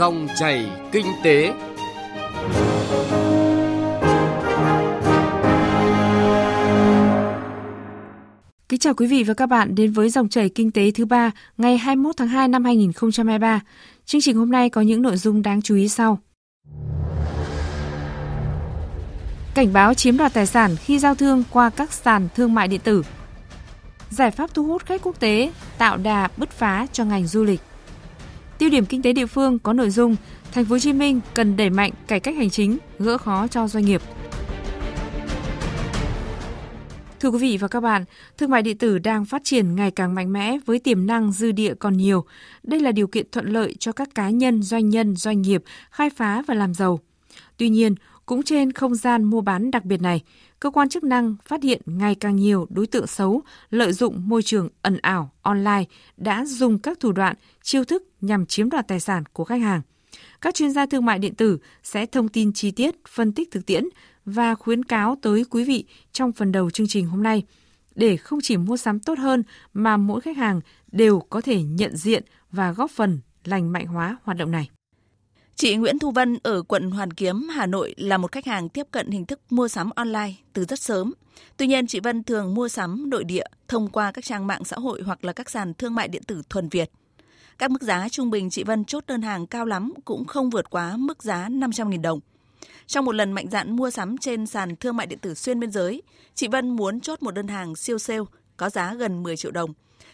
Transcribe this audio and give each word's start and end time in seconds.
Dòng 0.00 0.28
chảy 0.36 0.70
kinh 0.92 1.06
tế. 1.24 1.52
Kính 8.68 8.80
chào 8.80 8.94
quý 8.94 9.06
vị 9.06 9.24
và 9.24 9.34
các 9.34 9.46
bạn 9.46 9.74
đến 9.74 9.92
với 9.92 10.10
dòng 10.10 10.28
chảy 10.28 10.48
kinh 10.48 10.70
tế 10.70 10.90
thứ 10.90 11.04
ba 11.04 11.30
ngày 11.58 11.78
21 11.78 12.16
tháng 12.16 12.28
2 12.28 12.48
năm 12.48 12.64
2023. 12.64 13.60
Chương 14.04 14.20
trình 14.20 14.36
hôm 14.36 14.50
nay 14.50 14.70
có 14.70 14.80
những 14.80 15.02
nội 15.02 15.16
dung 15.16 15.42
đáng 15.42 15.62
chú 15.62 15.76
ý 15.76 15.88
sau. 15.88 16.18
Cảnh 19.54 19.72
báo 19.72 19.94
chiếm 19.94 20.16
đoạt 20.16 20.34
tài 20.34 20.46
sản 20.46 20.76
khi 20.76 20.98
giao 20.98 21.14
thương 21.14 21.44
qua 21.50 21.70
các 21.70 21.92
sàn 21.92 22.28
thương 22.34 22.54
mại 22.54 22.68
điện 22.68 22.80
tử. 22.84 23.02
Giải 24.10 24.30
pháp 24.30 24.54
thu 24.54 24.64
hút 24.64 24.86
khách 24.86 25.02
quốc 25.02 25.20
tế, 25.20 25.52
tạo 25.78 25.96
đà 25.96 26.28
bứt 26.36 26.50
phá 26.50 26.86
cho 26.92 27.04
ngành 27.04 27.26
du 27.26 27.44
lịch. 27.44 27.60
Tiêu 28.60 28.70
điểm 28.70 28.86
kinh 28.86 29.02
tế 29.02 29.12
địa 29.12 29.26
phương 29.26 29.58
có 29.58 29.72
nội 29.72 29.90
dung 29.90 30.16
Thành 30.52 30.64
phố 30.64 30.74
Hồ 30.74 30.78
Chí 30.78 30.92
Minh 30.92 31.20
cần 31.34 31.56
đẩy 31.56 31.70
mạnh 31.70 31.92
cải 32.06 32.20
cách 32.20 32.36
hành 32.36 32.50
chính, 32.50 32.78
gỡ 32.98 33.18
khó 33.18 33.46
cho 33.46 33.68
doanh 33.68 33.84
nghiệp. 33.84 34.02
Thưa 37.20 37.28
quý 37.28 37.38
vị 37.38 37.56
và 37.56 37.68
các 37.68 37.80
bạn, 37.80 38.04
thương 38.38 38.50
mại 38.50 38.62
điện 38.62 38.78
tử 38.78 38.98
đang 38.98 39.24
phát 39.24 39.42
triển 39.44 39.76
ngày 39.76 39.90
càng 39.90 40.14
mạnh 40.14 40.32
mẽ 40.32 40.58
với 40.66 40.78
tiềm 40.78 41.06
năng 41.06 41.32
dư 41.32 41.52
địa 41.52 41.74
còn 41.74 41.96
nhiều. 41.96 42.24
Đây 42.62 42.80
là 42.80 42.92
điều 42.92 43.06
kiện 43.06 43.26
thuận 43.32 43.46
lợi 43.46 43.74
cho 43.78 43.92
các 43.92 44.14
cá 44.14 44.30
nhân, 44.30 44.62
doanh 44.62 44.88
nhân, 44.88 45.16
doanh 45.16 45.42
nghiệp 45.42 45.62
khai 45.90 46.10
phá 46.10 46.42
và 46.46 46.54
làm 46.54 46.74
giàu. 46.74 47.00
Tuy 47.56 47.68
nhiên, 47.68 47.94
cũng 48.26 48.42
trên 48.42 48.72
không 48.72 48.94
gian 48.94 49.24
mua 49.24 49.40
bán 49.40 49.70
đặc 49.70 49.84
biệt 49.84 50.00
này, 50.00 50.22
cơ 50.60 50.70
quan 50.70 50.88
chức 50.88 51.04
năng 51.04 51.36
phát 51.44 51.62
hiện 51.62 51.80
ngày 51.86 52.14
càng 52.14 52.36
nhiều 52.36 52.66
đối 52.70 52.86
tượng 52.86 53.06
xấu 53.06 53.42
lợi 53.70 53.92
dụng 53.92 54.28
môi 54.28 54.42
trường 54.42 54.68
ẩn 54.82 54.98
ảo 55.02 55.30
online 55.42 55.84
đã 56.16 56.44
dùng 56.44 56.78
các 56.78 57.00
thủ 57.00 57.12
đoạn, 57.12 57.36
chiêu 57.62 57.84
thức 57.84 58.02
nhằm 58.20 58.46
chiếm 58.46 58.70
đoạt 58.70 58.88
tài 58.88 59.00
sản 59.00 59.24
của 59.32 59.44
khách 59.44 59.60
hàng. 59.60 59.82
Các 60.40 60.54
chuyên 60.54 60.70
gia 60.70 60.86
thương 60.86 61.04
mại 61.04 61.18
điện 61.18 61.34
tử 61.34 61.58
sẽ 61.82 62.06
thông 62.06 62.28
tin 62.28 62.52
chi 62.52 62.70
tiết, 62.70 62.94
phân 63.08 63.32
tích 63.32 63.50
thực 63.50 63.66
tiễn 63.66 63.84
và 64.24 64.54
khuyến 64.54 64.84
cáo 64.84 65.16
tới 65.22 65.44
quý 65.50 65.64
vị 65.64 65.84
trong 66.12 66.32
phần 66.32 66.52
đầu 66.52 66.70
chương 66.70 66.88
trình 66.88 67.06
hôm 67.06 67.22
nay 67.22 67.42
để 67.94 68.16
không 68.16 68.38
chỉ 68.42 68.56
mua 68.56 68.76
sắm 68.76 69.00
tốt 69.00 69.18
hơn 69.18 69.42
mà 69.74 69.96
mỗi 69.96 70.20
khách 70.20 70.36
hàng 70.36 70.60
đều 70.92 71.20
có 71.20 71.40
thể 71.40 71.62
nhận 71.62 71.96
diện 71.96 72.24
và 72.52 72.72
góp 72.72 72.90
phần 72.90 73.20
lành 73.44 73.72
mạnh 73.72 73.86
hóa 73.86 74.16
hoạt 74.24 74.38
động 74.38 74.50
này. 74.50 74.70
Chị 75.60 75.76
Nguyễn 75.76 75.98
Thu 75.98 76.10
Vân 76.10 76.38
ở 76.42 76.62
quận 76.62 76.90
Hoàn 76.90 77.10
Kiếm, 77.10 77.48
Hà 77.48 77.66
Nội 77.66 77.94
là 77.96 78.18
một 78.18 78.32
khách 78.32 78.46
hàng 78.46 78.68
tiếp 78.68 78.86
cận 78.90 79.10
hình 79.10 79.26
thức 79.26 79.40
mua 79.50 79.68
sắm 79.68 79.90
online 79.90 80.32
từ 80.52 80.64
rất 80.64 80.78
sớm. 80.78 81.12
Tuy 81.56 81.66
nhiên, 81.66 81.86
chị 81.86 82.00
Vân 82.00 82.22
thường 82.24 82.54
mua 82.54 82.68
sắm 82.68 83.10
nội 83.10 83.24
địa 83.24 83.44
thông 83.68 83.88
qua 83.88 84.12
các 84.12 84.24
trang 84.24 84.46
mạng 84.46 84.64
xã 84.64 84.76
hội 84.76 85.02
hoặc 85.02 85.24
là 85.24 85.32
các 85.32 85.50
sàn 85.50 85.74
thương 85.74 85.94
mại 85.94 86.08
điện 86.08 86.22
tử 86.26 86.42
thuần 86.50 86.68
Việt. 86.68 86.90
Các 87.58 87.70
mức 87.70 87.82
giá 87.82 88.08
trung 88.08 88.30
bình 88.30 88.50
chị 88.50 88.64
Vân 88.64 88.84
chốt 88.84 89.04
đơn 89.06 89.22
hàng 89.22 89.46
cao 89.46 89.66
lắm 89.66 89.92
cũng 90.04 90.24
không 90.24 90.50
vượt 90.50 90.70
quá 90.70 90.96
mức 90.96 91.22
giá 91.22 91.48
500.000 91.48 92.00
đồng. 92.00 92.20
Trong 92.86 93.04
một 93.04 93.14
lần 93.14 93.32
mạnh 93.32 93.50
dạn 93.50 93.76
mua 93.76 93.90
sắm 93.90 94.18
trên 94.18 94.46
sàn 94.46 94.76
thương 94.76 94.96
mại 94.96 95.06
điện 95.06 95.18
tử 95.18 95.34
xuyên 95.34 95.60
biên 95.60 95.70
giới, 95.70 96.02
chị 96.34 96.48
Vân 96.48 96.70
muốn 96.70 97.00
chốt 97.00 97.22
một 97.22 97.34
đơn 97.34 97.48
hàng 97.48 97.76
siêu 97.76 97.98
sale 97.98 98.20
có 98.56 98.70
giá 98.70 98.94
gần 98.94 99.22
10 99.22 99.36
triệu 99.36 99.50
đồng. 99.52 99.72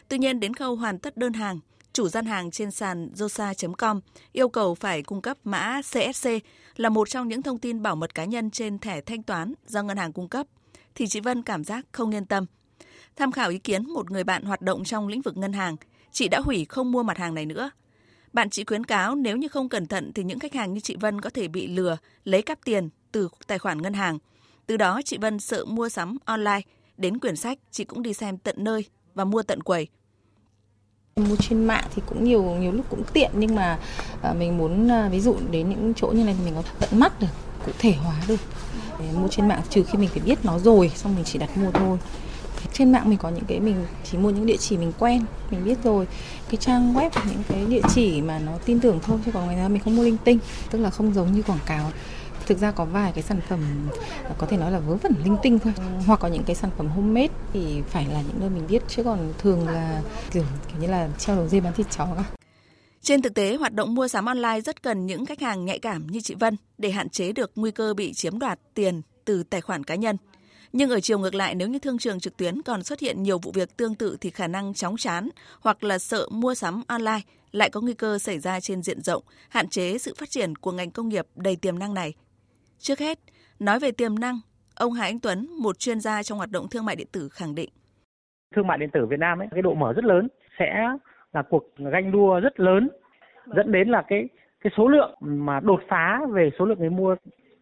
Tuy 0.08 0.18
nhiên 0.18 0.40
đến 0.40 0.54
khâu 0.54 0.76
hoàn 0.76 0.98
tất 0.98 1.16
đơn 1.16 1.32
hàng, 1.32 1.60
chủ 1.96 2.08
gian 2.08 2.26
hàng 2.26 2.50
trên 2.50 2.70
sàn 2.70 3.10
zosa.com 3.14 4.00
yêu 4.32 4.48
cầu 4.48 4.74
phải 4.74 5.02
cung 5.02 5.22
cấp 5.22 5.36
mã 5.44 5.80
CSC 5.82 6.28
là 6.76 6.88
một 6.88 7.08
trong 7.08 7.28
những 7.28 7.42
thông 7.42 7.58
tin 7.58 7.82
bảo 7.82 7.96
mật 7.96 8.14
cá 8.14 8.24
nhân 8.24 8.50
trên 8.50 8.78
thẻ 8.78 9.00
thanh 9.00 9.22
toán 9.22 9.54
do 9.66 9.82
ngân 9.82 9.96
hàng 9.96 10.12
cung 10.12 10.28
cấp, 10.28 10.46
thì 10.94 11.06
chị 11.06 11.20
Vân 11.20 11.42
cảm 11.42 11.64
giác 11.64 11.86
không 11.92 12.14
yên 12.14 12.26
tâm. 12.26 12.46
Tham 13.16 13.32
khảo 13.32 13.50
ý 13.50 13.58
kiến 13.58 13.90
một 13.90 14.10
người 14.10 14.24
bạn 14.24 14.42
hoạt 14.42 14.62
động 14.62 14.84
trong 14.84 15.08
lĩnh 15.08 15.22
vực 15.22 15.36
ngân 15.36 15.52
hàng, 15.52 15.76
chị 16.12 16.28
đã 16.28 16.40
hủy 16.40 16.66
không 16.68 16.92
mua 16.92 17.02
mặt 17.02 17.18
hàng 17.18 17.34
này 17.34 17.46
nữa. 17.46 17.70
Bạn 18.32 18.50
chị 18.50 18.64
khuyến 18.64 18.84
cáo 18.84 19.14
nếu 19.14 19.36
như 19.36 19.48
không 19.48 19.68
cẩn 19.68 19.86
thận 19.86 20.12
thì 20.14 20.24
những 20.24 20.38
khách 20.38 20.54
hàng 20.54 20.74
như 20.74 20.80
chị 20.80 20.96
Vân 21.00 21.20
có 21.20 21.30
thể 21.30 21.48
bị 21.48 21.66
lừa, 21.66 21.96
lấy 22.24 22.42
cắp 22.42 22.58
tiền 22.64 22.88
từ 23.12 23.28
tài 23.46 23.58
khoản 23.58 23.82
ngân 23.82 23.94
hàng. 23.94 24.18
Từ 24.66 24.76
đó 24.76 25.00
chị 25.04 25.18
Vân 25.18 25.38
sợ 25.40 25.64
mua 25.64 25.88
sắm 25.88 26.16
online, 26.24 26.60
đến 26.96 27.18
quyển 27.18 27.36
sách 27.36 27.58
chị 27.70 27.84
cũng 27.84 28.02
đi 28.02 28.12
xem 28.12 28.38
tận 28.38 28.56
nơi 28.58 28.84
và 29.14 29.24
mua 29.24 29.42
tận 29.42 29.60
quầy. 29.60 29.88
Mua 31.20 31.36
trên 31.36 31.64
mạng 31.64 31.84
thì 31.94 32.02
cũng 32.06 32.24
nhiều 32.24 32.42
nhiều 32.42 32.72
lúc 32.72 32.86
cũng 32.90 33.02
tiện 33.12 33.30
nhưng 33.34 33.54
mà 33.54 33.78
à, 34.22 34.32
mình 34.32 34.58
muốn 34.58 34.90
à, 34.90 35.08
ví 35.08 35.20
dụ 35.20 35.36
đến 35.50 35.68
những 35.68 35.92
chỗ 35.96 36.06
như 36.06 36.24
này 36.24 36.34
thì 36.38 36.44
mình 36.44 36.54
có 36.54 36.62
tận 36.80 37.00
mắt 37.00 37.20
được, 37.20 37.26
cụ 37.66 37.72
thể 37.78 37.92
hóa 37.92 38.14
được. 38.28 38.40
Mua 39.14 39.28
trên 39.28 39.48
mạng 39.48 39.60
trừ 39.70 39.82
khi 39.82 39.98
mình 39.98 40.08
phải 40.08 40.20
biết 40.20 40.44
nó 40.44 40.58
rồi 40.58 40.92
xong 40.94 41.14
mình 41.14 41.24
chỉ 41.24 41.38
đặt 41.38 41.56
mua 41.56 41.70
thôi. 41.70 41.98
Trên 42.72 42.92
mạng 42.92 43.08
mình 43.08 43.18
có 43.18 43.28
những 43.28 43.44
cái 43.44 43.60
mình 43.60 43.86
chỉ 44.04 44.18
mua 44.18 44.30
những 44.30 44.46
địa 44.46 44.56
chỉ 44.56 44.76
mình 44.76 44.92
quen 44.98 45.24
mình 45.50 45.64
biết 45.64 45.78
rồi. 45.84 46.06
Cái 46.48 46.56
trang 46.56 46.94
web 46.94 47.10
những 47.24 47.42
cái 47.48 47.66
địa 47.66 47.82
chỉ 47.94 48.22
mà 48.22 48.38
nó 48.38 48.52
tin 48.64 48.80
tưởng 48.80 49.00
thôi 49.02 49.18
chứ 49.24 49.30
còn 49.32 49.44
ngoài 49.44 49.56
ra 49.56 49.68
mình 49.68 49.82
không 49.84 49.96
mua 49.96 50.02
linh 50.02 50.16
tinh 50.24 50.38
tức 50.70 50.78
là 50.78 50.90
không 50.90 51.14
giống 51.14 51.32
như 51.32 51.42
quảng 51.42 51.58
cáo 51.66 51.90
thực 52.46 52.58
ra 52.58 52.70
có 52.70 52.84
vài 52.84 53.12
cái 53.12 53.22
sản 53.22 53.40
phẩm 53.48 53.88
có 54.38 54.46
thể 54.46 54.56
nói 54.56 54.72
là 54.72 54.78
vớ 54.78 54.94
vẩn 54.94 55.14
linh 55.24 55.36
tinh 55.42 55.58
thôi 55.58 55.72
hoặc 56.06 56.20
có 56.20 56.28
những 56.28 56.44
cái 56.46 56.56
sản 56.56 56.70
phẩm 56.76 56.88
homemade 56.88 57.34
thì 57.52 57.82
phải 57.88 58.06
là 58.12 58.22
những 58.22 58.40
nơi 58.40 58.50
mình 58.50 58.66
biết 58.68 58.82
chứ 58.88 59.04
còn 59.04 59.32
thường 59.38 59.68
là 59.68 60.02
kiểu, 60.30 60.44
kiểu 60.68 60.80
như 60.80 60.86
là 60.86 61.08
treo 61.18 61.36
đầu 61.36 61.48
dây 61.48 61.60
bán 61.60 61.72
thịt 61.72 61.86
chó 61.90 62.06
cả 62.16 62.24
trên 63.06 63.22
thực 63.22 63.34
tế, 63.34 63.56
hoạt 63.56 63.72
động 63.72 63.94
mua 63.94 64.08
sắm 64.08 64.26
online 64.26 64.60
rất 64.60 64.82
cần 64.82 65.06
những 65.06 65.26
khách 65.26 65.40
hàng 65.40 65.64
nhạy 65.64 65.78
cảm 65.78 66.06
như 66.06 66.20
chị 66.20 66.34
Vân 66.34 66.56
để 66.78 66.90
hạn 66.90 67.08
chế 67.08 67.32
được 67.32 67.50
nguy 67.54 67.70
cơ 67.70 67.94
bị 67.94 68.12
chiếm 68.14 68.38
đoạt 68.38 68.58
tiền 68.74 69.02
từ 69.24 69.42
tài 69.42 69.60
khoản 69.60 69.84
cá 69.84 69.94
nhân. 69.94 70.16
Nhưng 70.72 70.90
ở 70.90 71.00
chiều 71.00 71.18
ngược 71.18 71.34
lại, 71.34 71.54
nếu 71.54 71.68
như 71.68 71.78
thương 71.78 71.98
trường 71.98 72.20
trực 72.20 72.36
tuyến 72.36 72.62
còn 72.62 72.82
xuất 72.82 73.00
hiện 73.00 73.22
nhiều 73.22 73.38
vụ 73.38 73.52
việc 73.52 73.76
tương 73.76 73.94
tự 73.94 74.16
thì 74.20 74.30
khả 74.30 74.46
năng 74.46 74.74
chóng 74.74 74.96
chán 74.96 75.28
hoặc 75.60 75.84
là 75.84 75.98
sợ 75.98 76.28
mua 76.30 76.54
sắm 76.54 76.82
online 76.86 77.20
lại 77.52 77.70
có 77.70 77.80
nguy 77.80 77.94
cơ 77.94 78.18
xảy 78.18 78.38
ra 78.38 78.60
trên 78.60 78.82
diện 78.82 79.02
rộng, 79.02 79.22
hạn 79.48 79.68
chế 79.68 79.98
sự 79.98 80.14
phát 80.18 80.30
triển 80.30 80.56
của 80.56 80.72
ngành 80.72 80.90
công 80.90 81.08
nghiệp 81.08 81.26
đầy 81.34 81.56
tiềm 81.56 81.78
năng 81.78 81.94
này. 81.94 82.14
Trước 82.78 82.98
hết, 82.98 83.18
nói 83.60 83.78
về 83.78 83.90
tiềm 83.92 84.18
năng, 84.20 84.40
ông 84.74 84.92
Hà 84.92 85.04
Anh 85.04 85.20
Tuấn, 85.22 85.46
một 85.62 85.78
chuyên 85.78 86.00
gia 86.00 86.22
trong 86.22 86.38
hoạt 86.38 86.50
động 86.50 86.66
thương 86.70 86.84
mại 86.84 86.96
điện 86.96 87.06
tử 87.12 87.28
khẳng 87.32 87.54
định. 87.54 87.70
Thương 88.54 88.66
mại 88.66 88.78
điện 88.78 88.90
tử 88.92 89.06
Việt 89.06 89.20
Nam 89.20 89.38
ấy, 89.38 89.48
cái 89.50 89.62
độ 89.62 89.74
mở 89.74 89.92
rất 89.92 90.04
lớn, 90.04 90.28
sẽ 90.58 90.88
là 91.32 91.42
cuộc 91.42 91.64
ganh 91.78 92.12
đua 92.12 92.40
rất 92.40 92.60
lớn, 92.60 92.88
dẫn 93.46 93.72
đến 93.72 93.88
là 93.88 94.02
cái 94.08 94.28
cái 94.60 94.70
số 94.76 94.88
lượng 94.88 95.14
mà 95.20 95.60
đột 95.60 95.80
phá 95.88 96.20
về 96.30 96.50
số 96.58 96.64
lượng 96.64 96.78
người 96.78 96.90
mua 96.90 97.16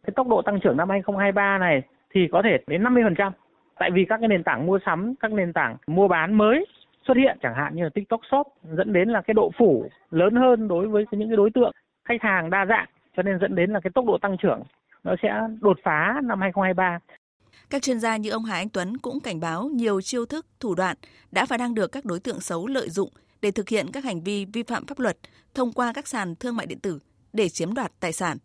cái 0.06 0.12
tốc 0.16 0.28
độ 0.28 0.42
tăng 0.42 0.60
trưởng 0.60 0.76
năm 0.76 0.91
2023 0.91 1.58
này 1.58 1.82
thì 2.14 2.20
có 2.32 2.42
thể 2.44 2.58
đến 2.66 2.82
50%. 2.82 3.30
Tại 3.78 3.91
vì 3.91 4.04
các 4.08 4.16
cái 4.20 4.28
nền 4.28 4.42
tảng 4.42 4.66
mua 4.66 4.78
sắm, 4.86 5.14
các 5.20 5.32
nền 5.32 5.53
tảng 5.53 5.76
mua 5.86 6.08
bán 6.08 6.34
mới 6.34 6.66
xuất 7.06 7.16
hiện 7.16 7.38
chẳng 7.42 7.54
hạn 7.54 7.76
như 7.76 7.82
là 7.82 7.91
TikTok 7.94 8.20
Shop 8.30 8.47
dẫn 8.62 8.92
đến 8.92 9.08
là 9.08 9.22
cái 9.22 9.34
độ 9.34 9.50
phủ 9.58 9.88
lớn 10.10 10.34
hơn 10.34 10.69
đối 10.69 10.88
với 10.88 11.04
những 11.10 11.28
cái 11.28 11.36
đối 11.36 11.50
tượng 11.50 11.72
khách 12.04 12.22
hàng 12.22 12.50
đa 12.50 12.66
dạng 12.66 12.88
cho 13.16 13.22
nên 13.22 13.38
dẫn 13.41 13.54
đến 13.54 13.70
là 13.70 13.80
cái 13.80 13.91
tốc 13.94 14.04
độ 14.06 14.19
tăng 14.19 14.36
trưởng 14.36 14.62
nó 15.04 15.15
sẽ 15.22 15.28
đột 15.60 15.78
phá 15.84 16.20
năm 16.25 16.41
2023. 16.41 16.98
Các 17.70 17.82
chuyên 17.82 18.00
gia 18.00 18.16
như 18.16 18.31
ông 18.31 18.44
Hà 18.44 18.54
Anh 18.54 18.69
Tuấn 18.69 18.97
cũng 18.97 19.20
cảnh 19.20 19.41
báo 19.41 19.69
nhiều 19.69 20.00
chiêu 20.00 20.26
thức, 20.26 20.47
thủ 20.60 20.75
đoạn 20.75 20.97
đã 21.32 21.47
và 21.48 21.56
đang 21.56 21.75
được 21.75 21.92
các 21.92 22.04
đối 22.04 22.20
tượng 22.20 22.41
xấu 22.41 22.66
lợi 22.66 22.91
dụng 22.91 23.10
để 23.42 23.50
thực 23.50 23.69
hiện 23.69 23.92
các 23.92 24.04
hành 24.04 24.22
vi 24.22 24.44
vi 24.44 24.62
phạm 24.62 24.87
pháp 24.87 24.98
luật 24.98 25.19
thông 25.54 25.72
qua 25.72 25.92
các 25.92 26.09
sàn 26.09 26.34
thương 26.37 26.56
mại 26.56 26.66
điện 26.66 26.78
tử 26.78 26.98
để 27.32 27.48
chiếm 27.48 27.75
đoạt 27.75 27.92
tài 28.00 28.12
sản. 28.12 28.37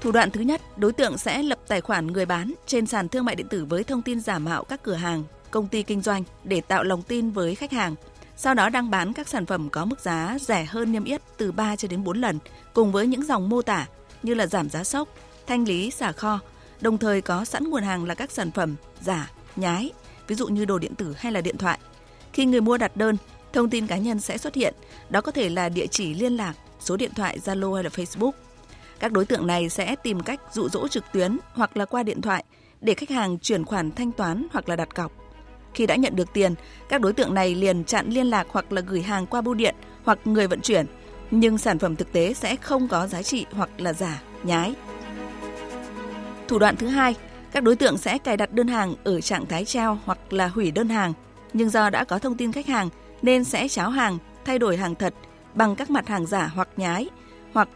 Thủ 0.00 0.12
đoạn 0.12 0.30
thứ 0.30 0.40
nhất, 0.40 0.60
đối 0.76 0.92
tượng 0.92 1.18
sẽ 1.18 1.42
lập 1.42 1.58
tài 1.68 1.80
khoản 1.80 2.06
người 2.06 2.26
bán 2.26 2.52
trên 2.66 2.86
sàn 2.86 3.08
thương 3.08 3.24
mại 3.24 3.34
điện 3.34 3.46
tử 3.50 3.64
với 3.64 3.84
thông 3.84 4.02
tin 4.02 4.20
giả 4.20 4.38
mạo 4.38 4.64
các 4.64 4.82
cửa 4.82 4.94
hàng, 4.94 5.24
công 5.50 5.68
ty 5.68 5.82
kinh 5.82 6.00
doanh 6.00 6.22
để 6.44 6.60
tạo 6.60 6.84
lòng 6.84 7.02
tin 7.02 7.30
với 7.30 7.54
khách 7.54 7.72
hàng. 7.72 7.94
Sau 8.36 8.54
đó 8.54 8.68
đăng 8.68 8.90
bán 8.90 9.12
các 9.12 9.28
sản 9.28 9.46
phẩm 9.46 9.70
có 9.70 9.84
mức 9.84 10.00
giá 10.00 10.36
rẻ 10.40 10.64
hơn 10.64 10.92
niêm 10.92 11.04
yết 11.04 11.22
từ 11.36 11.52
3 11.52 11.76
cho 11.76 11.88
đến 11.88 12.04
4 12.04 12.20
lần 12.20 12.38
cùng 12.74 12.92
với 12.92 13.06
những 13.06 13.22
dòng 13.22 13.48
mô 13.48 13.62
tả 13.62 13.86
như 14.22 14.34
là 14.34 14.46
giảm 14.46 14.70
giá 14.70 14.84
sốc, 14.84 15.08
thanh 15.46 15.64
lý 15.64 15.90
xả 15.90 16.12
kho, 16.12 16.40
đồng 16.80 16.98
thời 16.98 17.20
có 17.20 17.44
sẵn 17.44 17.70
nguồn 17.70 17.82
hàng 17.82 18.04
là 18.04 18.14
các 18.14 18.30
sản 18.30 18.50
phẩm 18.50 18.76
giả, 19.00 19.30
nhái, 19.56 19.90
ví 20.28 20.34
dụ 20.34 20.48
như 20.48 20.64
đồ 20.64 20.78
điện 20.78 20.94
tử 20.94 21.14
hay 21.18 21.32
là 21.32 21.40
điện 21.40 21.58
thoại. 21.58 21.78
Khi 22.32 22.44
người 22.44 22.60
mua 22.60 22.78
đặt 22.78 22.96
đơn, 22.96 23.16
thông 23.52 23.70
tin 23.70 23.86
cá 23.86 23.96
nhân 23.96 24.20
sẽ 24.20 24.38
xuất 24.38 24.54
hiện, 24.54 24.74
đó 25.10 25.20
có 25.20 25.32
thể 25.32 25.48
là 25.48 25.68
địa 25.68 25.86
chỉ 25.86 26.14
liên 26.14 26.36
lạc, 26.36 26.54
số 26.80 26.96
điện 26.96 27.10
thoại 27.14 27.38
Zalo 27.44 27.74
hay 27.74 27.84
là 27.84 27.90
Facebook 27.90 28.32
các 28.98 29.12
đối 29.12 29.26
tượng 29.26 29.46
này 29.46 29.68
sẽ 29.68 29.96
tìm 29.96 30.20
cách 30.20 30.40
dụ 30.52 30.68
dỗ 30.68 30.88
trực 30.88 31.04
tuyến 31.12 31.38
hoặc 31.52 31.76
là 31.76 31.84
qua 31.84 32.02
điện 32.02 32.22
thoại 32.22 32.44
để 32.80 32.94
khách 32.94 33.10
hàng 33.10 33.38
chuyển 33.38 33.64
khoản 33.64 33.92
thanh 33.92 34.12
toán 34.12 34.46
hoặc 34.52 34.68
là 34.68 34.76
đặt 34.76 34.94
cọc. 34.94 35.12
Khi 35.76 35.86
đã 35.86 35.96
nhận 35.96 36.16
được 36.16 36.32
tiền, 36.32 36.54
các 36.88 37.00
đối 37.00 37.12
tượng 37.12 37.34
này 37.34 37.54
liền 37.54 37.84
chặn 37.84 38.08
liên 38.08 38.26
lạc 38.26 38.46
hoặc 38.50 38.72
là 38.72 38.80
gửi 38.80 39.02
hàng 39.02 39.26
qua 39.26 39.40
bưu 39.40 39.54
điện 39.54 39.74
hoặc 40.04 40.18
người 40.24 40.46
vận 40.46 40.60
chuyển, 40.60 40.86
nhưng 41.30 41.58
sản 41.58 41.78
phẩm 41.78 41.96
thực 41.96 42.12
tế 42.12 42.34
sẽ 42.34 42.56
không 42.56 42.88
có 42.88 43.06
giá 43.06 43.22
trị 43.22 43.46
hoặc 43.52 43.70
là 43.78 43.92
giả, 43.92 44.22
nhái. 44.42 44.74
Thủ 46.48 46.58
đoạn 46.58 46.76
thứ 46.76 46.86
hai, 46.86 47.14
các 47.52 47.62
đối 47.62 47.76
tượng 47.76 47.98
sẽ 47.98 48.18
cài 48.18 48.36
đặt 48.36 48.52
đơn 48.52 48.68
hàng 48.68 48.94
ở 49.04 49.20
trạng 49.20 49.46
thái 49.46 49.64
treo 49.64 49.98
hoặc 50.04 50.32
là 50.32 50.48
hủy 50.48 50.70
đơn 50.70 50.88
hàng, 50.88 51.12
nhưng 51.52 51.70
do 51.70 51.90
đã 51.90 52.04
có 52.04 52.18
thông 52.18 52.36
tin 52.36 52.52
khách 52.52 52.66
hàng 52.66 52.88
nên 53.22 53.44
sẽ 53.44 53.68
cháo 53.68 53.90
hàng, 53.90 54.18
thay 54.44 54.58
đổi 54.58 54.76
hàng 54.76 54.94
thật 54.94 55.14
bằng 55.54 55.76
các 55.76 55.90
mặt 55.90 56.08
hàng 56.08 56.26
giả 56.26 56.50
hoặc 56.54 56.68
nhái 56.76 57.08
hoặc 57.52 57.68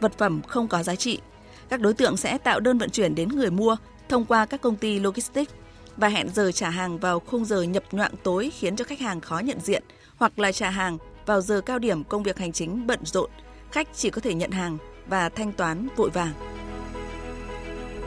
vật 0.00 0.12
phẩm 0.18 0.42
không 0.48 0.68
có 0.68 0.82
giá 0.82 0.94
trị. 0.94 1.20
Các 1.68 1.80
đối 1.80 1.94
tượng 1.94 2.16
sẽ 2.16 2.38
tạo 2.38 2.60
đơn 2.60 2.78
vận 2.78 2.90
chuyển 2.90 3.14
đến 3.14 3.28
người 3.28 3.50
mua 3.50 3.76
thông 4.08 4.24
qua 4.24 4.46
các 4.46 4.60
công 4.60 4.76
ty 4.76 4.98
logistics 4.98 5.52
và 5.96 6.08
hẹn 6.08 6.28
giờ 6.34 6.52
trả 6.52 6.70
hàng 6.70 6.98
vào 6.98 7.20
khung 7.20 7.44
giờ 7.44 7.62
nhập 7.62 7.84
nhoạng 7.92 8.14
tối 8.22 8.50
khiến 8.58 8.76
cho 8.76 8.84
khách 8.84 9.00
hàng 9.00 9.20
khó 9.20 9.38
nhận 9.38 9.60
diện 9.60 9.82
hoặc 10.16 10.38
là 10.38 10.52
trả 10.52 10.70
hàng 10.70 10.98
vào 11.26 11.40
giờ 11.40 11.60
cao 11.60 11.78
điểm 11.78 12.04
công 12.04 12.22
việc 12.22 12.38
hành 12.38 12.52
chính 12.52 12.86
bận 12.86 13.00
rộn, 13.04 13.30
khách 13.70 13.88
chỉ 13.94 14.10
có 14.10 14.20
thể 14.20 14.34
nhận 14.34 14.50
hàng 14.50 14.78
và 15.06 15.28
thanh 15.28 15.52
toán 15.52 15.88
vội 15.96 16.10
vàng. 16.10 16.32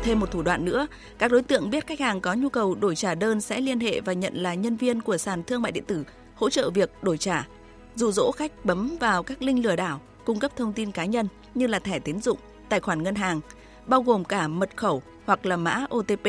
Thêm 0.04 0.20
một 0.20 0.32
thủ 0.32 0.42
đoạn 0.42 0.66
nữa, 0.66 0.88
các 1.18 1.32
đối 1.32 1.42
tượng 1.42 1.70
biết 1.70 1.88
khách 1.88 2.00
hàng 2.00 2.22
có 2.22 2.34
nhu 2.34 2.50
cầu 2.50 2.76
đổi 2.76 2.96
trả 2.96 3.16
đơn 3.16 3.42
sẽ 3.42 3.62
liên 3.62 3.80
hệ 3.80 4.02
và 4.02 4.14
nhận 4.14 4.36
là 4.36 4.54
nhân 4.54 4.78
viên 4.78 5.02
của 5.02 5.18
sàn 5.18 5.44
thương 5.44 5.62
mại 5.62 5.72
điện 5.72 5.84
tử, 5.88 6.04
hỗ 6.36 6.50
trợ 6.50 6.70
việc 6.70 6.92
đổi 7.02 7.18
trả, 7.18 7.48
dụ 7.96 8.12
dỗ 8.12 8.32
khách 8.32 8.66
bấm 8.66 8.98
vào 9.00 9.24
các 9.24 9.42
link 9.42 9.66
lừa 9.66 9.76
đảo, 9.76 10.02
cung 10.26 10.40
cấp 10.40 10.52
thông 10.56 10.74
tin 10.74 10.92
cá 10.92 11.06
nhân 11.06 11.28
như 11.56 11.68
là 11.68 11.80
thẻ 11.80 12.00
tín 12.00 12.22
dụng, 12.22 12.40
tài 12.70 12.80
khoản 12.80 13.04
ngân 13.04 13.16
hàng, 13.16 13.42
bao 13.86 14.02
gồm 14.02 14.24
cả 14.24 14.48
mật 14.48 14.70
khẩu 14.76 15.02
hoặc 15.26 15.46
là 15.46 15.58
mã 15.58 15.86
OTP. 15.96 16.28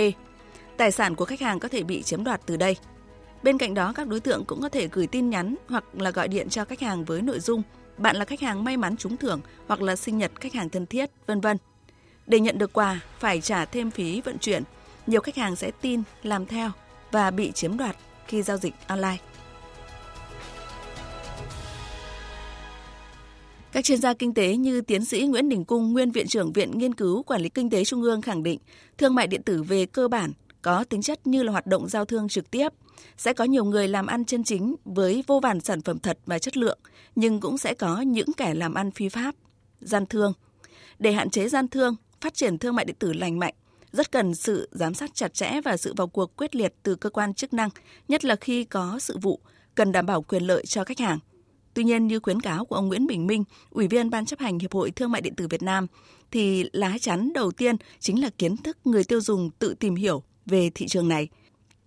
Tài 0.78 0.90
sản 0.90 1.14
của 1.14 1.24
khách 1.24 1.40
hàng 1.40 1.58
có 1.58 1.68
thể 1.68 1.82
bị 1.82 2.02
chiếm 2.02 2.24
đoạt 2.24 2.40
từ 2.46 2.56
đây. 2.56 2.76
Bên 3.42 3.58
cạnh 3.58 3.74
đó, 3.74 3.92
các 3.92 4.08
đối 4.08 4.20
tượng 4.20 4.44
cũng 4.44 4.62
có 4.62 4.68
thể 4.68 4.88
gửi 4.92 5.06
tin 5.06 5.30
nhắn 5.30 5.54
hoặc 5.68 5.84
là 5.92 6.10
gọi 6.10 6.28
điện 6.28 6.48
cho 6.48 6.64
khách 6.64 6.80
hàng 6.80 7.04
với 7.04 7.22
nội 7.22 7.40
dung 7.40 7.62
bạn 7.96 8.16
là 8.16 8.24
khách 8.24 8.40
hàng 8.40 8.64
may 8.64 8.76
mắn 8.76 8.96
trúng 8.96 9.16
thưởng 9.16 9.40
hoặc 9.66 9.82
là 9.82 9.96
sinh 9.96 10.18
nhật 10.18 10.32
khách 10.40 10.54
hàng 10.54 10.68
thân 10.68 10.86
thiết, 10.86 11.10
vân 11.26 11.40
vân. 11.40 11.56
Để 12.26 12.40
nhận 12.40 12.58
được 12.58 12.72
quà, 12.72 13.00
phải 13.18 13.40
trả 13.40 13.64
thêm 13.64 13.90
phí 13.90 14.20
vận 14.20 14.38
chuyển. 14.38 14.62
Nhiều 15.06 15.20
khách 15.20 15.36
hàng 15.36 15.56
sẽ 15.56 15.70
tin, 15.80 16.02
làm 16.22 16.46
theo 16.46 16.70
và 17.12 17.30
bị 17.30 17.52
chiếm 17.52 17.76
đoạt 17.76 17.96
khi 18.26 18.42
giao 18.42 18.56
dịch 18.56 18.74
online. 18.86 19.16
Các 23.72 23.84
chuyên 23.84 23.98
gia 23.98 24.14
kinh 24.14 24.34
tế 24.34 24.56
như 24.56 24.80
tiến 24.80 25.04
sĩ 25.04 25.22
Nguyễn 25.26 25.48
Đình 25.48 25.64
Cung, 25.64 25.92
nguyên 25.92 26.10
viện 26.10 26.26
trưởng 26.26 26.52
Viện 26.52 26.78
Nghiên 26.78 26.94
cứu 26.94 27.22
Quản 27.22 27.40
lý 27.40 27.48
Kinh 27.48 27.70
tế 27.70 27.84
Trung 27.84 28.02
ương 28.02 28.22
khẳng 28.22 28.42
định, 28.42 28.58
thương 28.98 29.14
mại 29.14 29.26
điện 29.26 29.42
tử 29.42 29.62
về 29.62 29.86
cơ 29.86 30.08
bản 30.08 30.32
có 30.62 30.84
tính 30.84 31.02
chất 31.02 31.26
như 31.26 31.42
là 31.42 31.52
hoạt 31.52 31.66
động 31.66 31.88
giao 31.88 32.04
thương 32.04 32.28
trực 32.28 32.50
tiếp, 32.50 32.68
sẽ 33.16 33.32
có 33.32 33.44
nhiều 33.44 33.64
người 33.64 33.88
làm 33.88 34.06
ăn 34.06 34.24
chân 34.24 34.44
chính 34.44 34.74
với 34.84 35.24
vô 35.26 35.40
vàn 35.40 35.60
sản 35.60 35.82
phẩm 35.82 35.98
thật 35.98 36.18
và 36.26 36.38
chất 36.38 36.56
lượng, 36.56 36.78
nhưng 37.14 37.40
cũng 37.40 37.58
sẽ 37.58 37.74
có 37.74 38.00
những 38.00 38.32
kẻ 38.36 38.54
làm 38.54 38.74
ăn 38.74 38.90
phi 38.90 39.08
pháp, 39.08 39.34
gian 39.80 40.06
thương. 40.06 40.32
Để 40.98 41.12
hạn 41.12 41.30
chế 41.30 41.48
gian 41.48 41.68
thương, 41.68 41.96
phát 42.20 42.34
triển 42.34 42.58
thương 42.58 42.74
mại 42.74 42.84
điện 42.84 42.96
tử 42.98 43.12
lành 43.12 43.38
mạnh, 43.38 43.54
rất 43.92 44.12
cần 44.12 44.34
sự 44.34 44.68
giám 44.72 44.94
sát 44.94 45.14
chặt 45.14 45.34
chẽ 45.34 45.60
và 45.64 45.76
sự 45.76 45.94
vào 45.96 46.06
cuộc 46.06 46.36
quyết 46.36 46.56
liệt 46.56 46.74
từ 46.82 46.94
cơ 46.94 47.10
quan 47.10 47.34
chức 47.34 47.52
năng, 47.52 47.68
nhất 48.08 48.24
là 48.24 48.36
khi 48.36 48.64
có 48.64 48.98
sự 48.98 49.18
vụ, 49.18 49.40
cần 49.74 49.92
đảm 49.92 50.06
bảo 50.06 50.22
quyền 50.22 50.42
lợi 50.42 50.66
cho 50.66 50.84
khách 50.84 50.98
hàng. 50.98 51.18
Tuy 51.74 51.84
nhiên, 51.84 52.06
như 52.06 52.20
khuyến 52.20 52.40
cáo 52.40 52.64
của 52.64 52.76
ông 52.76 52.88
Nguyễn 52.88 53.06
Bình 53.06 53.26
Minh, 53.26 53.44
Ủy 53.70 53.88
viên 53.88 54.10
Ban 54.10 54.26
chấp 54.26 54.38
hành 54.38 54.58
Hiệp 54.58 54.72
hội 54.72 54.90
Thương 54.90 55.10
mại 55.12 55.20
điện 55.20 55.34
tử 55.34 55.46
Việt 55.50 55.62
Nam, 55.62 55.86
thì 56.30 56.64
lá 56.72 56.98
chắn 57.00 57.32
đầu 57.32 57.50
tiên 57.50 57.76
chính 58.00 58.22
là 58.22 58.30
kiến 58.38 58.56
thức 58.56 58.78
người 58.84 59.04
tiêu 59.04 59.20
dùng 59.20 59.50
tự 59.58 59.74
tìm 59.74 59.94
hiểu 59.94 60.22
về 60.48 60.70
thị 60.74 60.86
trường 60.88 61.08
này. 61.08 61.28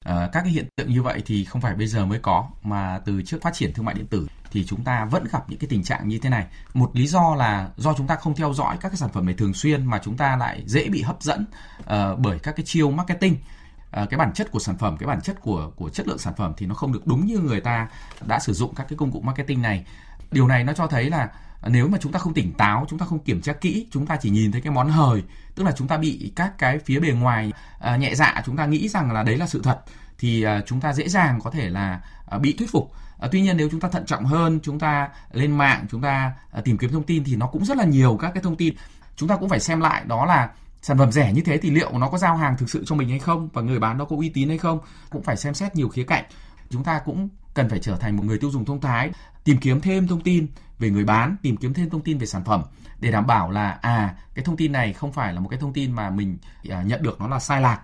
À, 0.04 0.30
các 0.32 0.42
cái 0.42 0.52
hiện 0.52 0.68
tượng 0.76 0.90
như 0.90 1.02
vậy 1.02 1.22
thì 1.26 1.46
không 1.46 1.62
phải 1.62 1.76
bây 1.76 1.88
giờ 1.88 2.06
mới 2.06 2.20
có 2.20 2.50
mà 2.64 3.00
từ 3.06 3.22
trước 3.22 3.42
phát 3.42 3.54
triển 3.54 3.74
thương 3.74 3.86
mại 3.86 3.96
điện 3.96 4.08
tử 4.08 4.28
thì 4.52 4.66
chúng 4.66 4.84
ta 4.84 5.06
vẫn 5.06 5.28
gặp 5.32 5.50
những 5.50 5.60
cái 5.60 5.68
tình 5.68 5.84
trạng 5.84 6.08
như 6.08 6.20
thế 6.20 6.30
này. 6.30 6.46
Một 6.74 6.92
lý 6.94 7.08
do 7.08 7.36
là 7.36 7.70
do 7.78 7.94
chúng 7.94 8.08
ta 8.08 8.16
không 8.16 8.36
theo 8.36 8.54
dõi 8.54 8.78
các 8.82 8.90
cái 8.90 8.98
sản 8.98 9.10
phẩm 9.14 9.26
này 9.26 9.36
thường 9.36 9.54
xuyên 9.54 9.86
mà 9.86 10.00
chúng 10.04 10.18
ta 10.18 10.36
lại 10.36 10.64
dễ 10.66 10.90
bị 10.90 11.02
hấp 11.02 11.24
dẫn 11.24 11.46
uh, 11.80 12.20
bởi 12.20 12.40
các 12.40 12.56
cái 12.56 12.66
chiêu 12.66 12.92
marketing. 12.92 13.34
Uh, 13.34 14.10
cái 14.10 14.18
bản 14.18 14.34
chất 14.34 14.52
của 14.52 14.60
sản 14.60 14.78
phẩm, 14.78 14.98
cái 14.98 15.08
bản 15.08 15.22
chất 15.22 15.42
của 15.42 15.72
của 15.76 15.90
chất 15.90 16.08
lượng 16.08 16.18
sản 16.18 16.34
phẩm 16.38 16.54
thì 16.58 16.66
nó 16.66 16.76
không 16.76 16.94
được 16.94 17.08
đúng 17.08 17.26
như 17.26 17.38
người 17.38 17.62
ta 17.62 17.90
đã 18.22 18.40
sử 18.40 18.54
dụng 18.54 18.76
các 18.76 18.86
cái 18.90 18.98
công 18.98 19.12
cụ 19.12 19.22
marketing 19.22 19.62
này. 19.62 19.86
Điều 20.32 20.48
này 20.48 20.64
nó 20.64 20.74
cho 20.74 20.88
thấy 20.88 21.10
là 21.10 21.30
nếu 21.68 21.88
mà 21.88 21.98
chúng 22.02 22.12
ta 22.12 22.20
không 22.20 22.34
tỉnh 22.34 22.54
táo 22.54 22.86
chúng 22.90 23.00
ta 23.00 23.06
không 23.06 23.20
kiểm 23.20 23.42
tra 23.42 23.54
kỹ 23.54 23.88
chúng 23.92 24.06
ta 24.06 24.18
chỉ 24.22 24.30
nhìn 24.30 24.52
thấy 24.52 24.62
cái 24.62 24.74
món 24.74 24.90
hời 24.90 25.24
tức 25.56 25.64
là 25.64 25.72
chúng 25.72 25.88
ta 25.88 25.98
bị 25.98 26.32
các 26.36 26.58
cái 26.58 26.80
phía 26.80 27.00
bề 27.00 27.12
ngoài 27.12 27.54
uh, 27.94 28.00
nhẹ 28.00 28.16
dạ 28.16 28.42
chúng 28.46 28.58
ta 28.58 28.66
nghĩ 28.66 28.90
rằng 28.90 29.12
là 29.12 29.24
đấy 29.24 29.38
là 29.38 29.48
sự 29.48 29.62
thật 29.64 29.80
thì 30.18 30.46
uh, 30.46 30.66
chúng 30.66 30.82
ta 30.82 30.94
dễ 30.94 31.10
dàng 31.10 31.40
có 31.44 31.52
thể 31.52 31.70
là 31.70 32.02
uh, 32.36 32.42
bị 32.42 32.54
thuyết 32.54 32.72
phục 32.72 32.92
À, 33.22 33.28
tuy 33.32 33.42
nhiên 33.42 33.58
nếu 33.58 33.70
chúng 33.72 33.80
ta 33.80 33.90
thận 33.90 34.06
trọng 34.06 34.26
hơn, 34.26 34.60
chúng 34.64 34.80
ta 34.80 35.10
lên 35.32 35.58
mạng, 35.58 35.86
chúng 35.92 36.02
ta 36.02 36.34
à, 36.52 36.62
tìm 36.62 36.78
kiếm 36.78 36.92
thông 36.92 37.04
tin 37.04 37.24
thì 37.24 37.36
nó 37.36 37.48
cũng 37.48 37.66
rất 37.66 37.78
là 37.78 37.86
nhiều 37.86 38.18
các 38.22 38.32
cái 38.34 38.44
thông 38.44 38.56
tin. 38.56 38.74
Chúng 39.16 39.30
ta 39.30 39.36
cũng 39.36 39.50
phải 39.50 39.60
xem 39.60 39.80
lại 39.80 40.04
đó 40.06 40.26
là 40.26 40.50
sản 40.82 40.98
phẩm 40.98 41.12
rẻ 41.12 41.34
như 41.34 41.42
thế 41.42 41.58
thì 41.58 41.70
liệu 41.70 41.98
nó 41.98 42.10
có 42.10 42.18
giao 42.18 42.38
hàng 42.38 42.58
thực 42.58 42.70
sự 42.70 42.84
cho 42.86 42.96
mình 42.96 43.10
hay 43.10 43.20
không 43.20 43.50
và 43.54 43.62
người 43.62 43.80
bán 43.80 43.98
nó 43.98 44.06
có 44.06 44.16
uy 44.16 44.30
tín 44.30 44.50
hay 44.50 44.58
không 44.58 44.80
cũng 45.10 45.24
phải 45.24 45.38
xem 45.38 45.54
xét 45.54 45.76
nhiều 45.76 45.90
khía 45.90 46.04
cạnh 46.04 46.24
chúng 46.70 46.84
ta 46.84 47.02
cũng 47.06 47.30
cần 47.54 47.70
phải 47.70 47.80
trở 47.80 47.96
thành 47.96 48.18
một 48.18 48.24
người 48.26 48.38
tiêu 48.38 48.52
dùng 48.52 48.66
thông 48.66 48.82
thái 48.82 49.12
tìm 49.44 49.58
kiếm 49.58 49.82
thêm 49.82 50.08
thông 50.08 50.22
tin 50.22 50.48
về 50.80 50.90
người 50.90 51.04
bán 51.04 51.36
tìm 51.42 51.58
kiếm 51.58 51.74
thêm 51.74 51.90
thông 51.90 52.02
tin 52.02 52.18
về 52.18 52.26
sản 52.26 52.44
phẩm 52.46 52.64
để 53.00 53.12
đảm 53.12 53.28
bảo 53.28 53.52
là 53.52 53.80
à 53.82 54.16
cái 54.34 54.46
thông 54.46 54.58
tin 54.58 54.72
này 54.72 54.94
không 54.94 55.12
phải 55.12 55.34
là 55.34 55.40
một 55.40 55.50
cái 55.50 55.60
thông 55.60 55.74
tin 55.74 55.92
mà 55.92 56.10
mình 56.10 56.38
à, 56.70 56.84
nhận 56.84 57.04
được 57.04 57.20
nó 57.20 57.28
là 57.28 57.40
sai 57.40 57.62
lạc. 57.62 57.82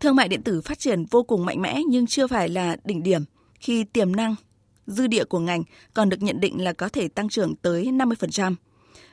Thương 0.00 0.16
mại 0.16 0.28
điện 0.28 0.42
tử 0.42 0.60
phát 0.60 0.78
triển 0.78 1.04
vô 1.04 1.22
cùng 1.22 1.46
mạnh 1.46 1.62
mẽ 1.62 1.80
nhưng 1.88 2.06
chưa 2.06 2.26
phải 2.26 2.48
là 2.48 2.76
đỉnh 2.84 3.02
điểm. 3.02 3.24
Khi 3.60 3.84
tiềm 3.84 4.16
năng 4.16 4.34
dư 4.86 5.06
địa 5.06 5.24
của 5.24 5.38
ngành 5.38 5.62
còn 5.94 6.08
được 6.08 6.22
nhận 6.22 6.40
định 6.40 6.64
là 6.64 6.72
có 6.72 6.88
thể 6.88 7.08
tăng 7.08 7.28
trưởng 7.28 7.56
tới 7.56 7.84
50%. 7.84 8.54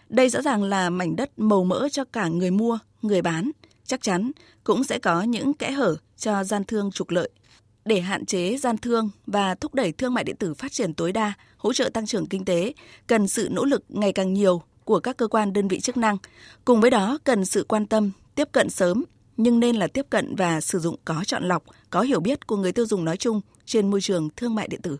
Đây 0.09 0.29
rõ 0.29 0.41
ràng 0.41 0.63
là 0.63 0.89
mảnh 0.89 1.15
đất 1.15 1.39
màu 1.39 1.63
mỡ 1.63 1.87
cho 1.91 2.03
cả 2.05 2.27
người 2.27 2.51
mua, 2.51 2.79
người 3.01 3.21
bán, 3.21 3.51
chắc 3.83 4.01
chắn 4.01 4.31
cũng 4.63 4.83
sẽ 4.83 4.99
có 4.99 5.21
những 5.21 5.53
kẽ 5.53 5.71
hở 5.71 5.95
cho 6.17 6.43
gian 6.43 6.63
thương 6.63 6.91
trục 6.91 7.09
lợi 7.09 7.29
để 7.85 8.01
hạn 8.01 8.25
chế 8.25 8.57
gian 8.57 8.77
thương 8.77 9.09
và 9.27 9.55
thúc 9.55 9.73
đẩy 9.73 9.91
thương 9.91 10.13
mại 10.13 10.23
điện 10.23 10.35
tử 10.35 10.53
phát 10.53 10.71
triển 10.71 10.93
tối 10.93 11.11
đa, 11.11 11.33
hỗ 11.57 11.73
trợ 11.73 11.89
tăng 11.89 12.05
trưởng 12.05 12.25
kinh 12.25 12.45
tế, 12.45 12.73
cần 13.07 13.27
sự 13.27 13.47
nỗ 13.51 13.65
lực 13.65 13.83
ngày 13.89 14.13
càng 14.13 14.33
nhiều 14.33 14.61
của 14.83 14.99
các 14.99 15.17
cơ 15.17 15.27
quan 15.27 15.53
đơn 15.53 15.67
vị 15.67 15.79
chức 15.79 15.97
năng. 15.97 16.17
Cùng 16.65 16.81
với 16.81 16.89
đó 16.89 17.17
cần 17.23 17.45
sự 17.45 17.65
quan 17.67 17.85
tâm, 17.85 18.11
tiếp 18.35 18.47
cận 18.51 18.69
sớm, 18.69 19.03
nhưng 19.37 19.59
nên 19.59 19.75
là 19.75 19.87
tiếp 19.87 20.05
cận 20.09 20.35
và 20.35 20.61
sử 20.61 20.79
dụng 20.79 20.95
có 21.05 21.23
chọn 21.25 21.43
lọc, 21.43 21.63
có 21.89 22.01
hiểu 22.01 22.19
biết 22.19 22.47
của 22.47 22.57
người 22.57 22.71
tiêu 22.71 22.85
dùng 22.85 23.05
nói 23.05 23.17
chung 23.17 23.41
trên 23.65 23.91
môi 23.91 24.01
trường 24.01 24.29
thương 24.35 24.55
mại 24.55 24.67
điện 24.67 24.81
tử. 24.81 24.97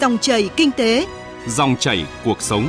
Dòng 0.00 0.18
chảy 0.18 0.48
kinh 0.56 0.70
tế, 0.70 1.06
dòng 1.48 1.76
chảy 1.80 2.06
cuộc 2.24 2.42
sống. 2.42 2.68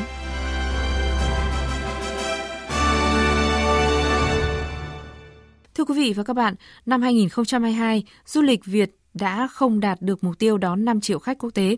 Vị 5.97 6.13
và 6.13 6.23
các 6.23 6.33
bạn, 6.33 6.55
năm 6.85 7.01
2022, 7.01 8.03
du 8.25 8.41
lịch 8.41 8.65
Việt 8.65 8.91
đã 9.13 9.47
không 9.47 9.79
đạt 9.79 10.01
được 10.01 10.23
mục 10.23 10.39
tiêu 10.39 10.57
đón 10.57 10.85
5 10.85 11.01
triệu 11.01 11.19
khách 11.19 11.37
quốc 11.37 11.49
tế. 11.49 11.77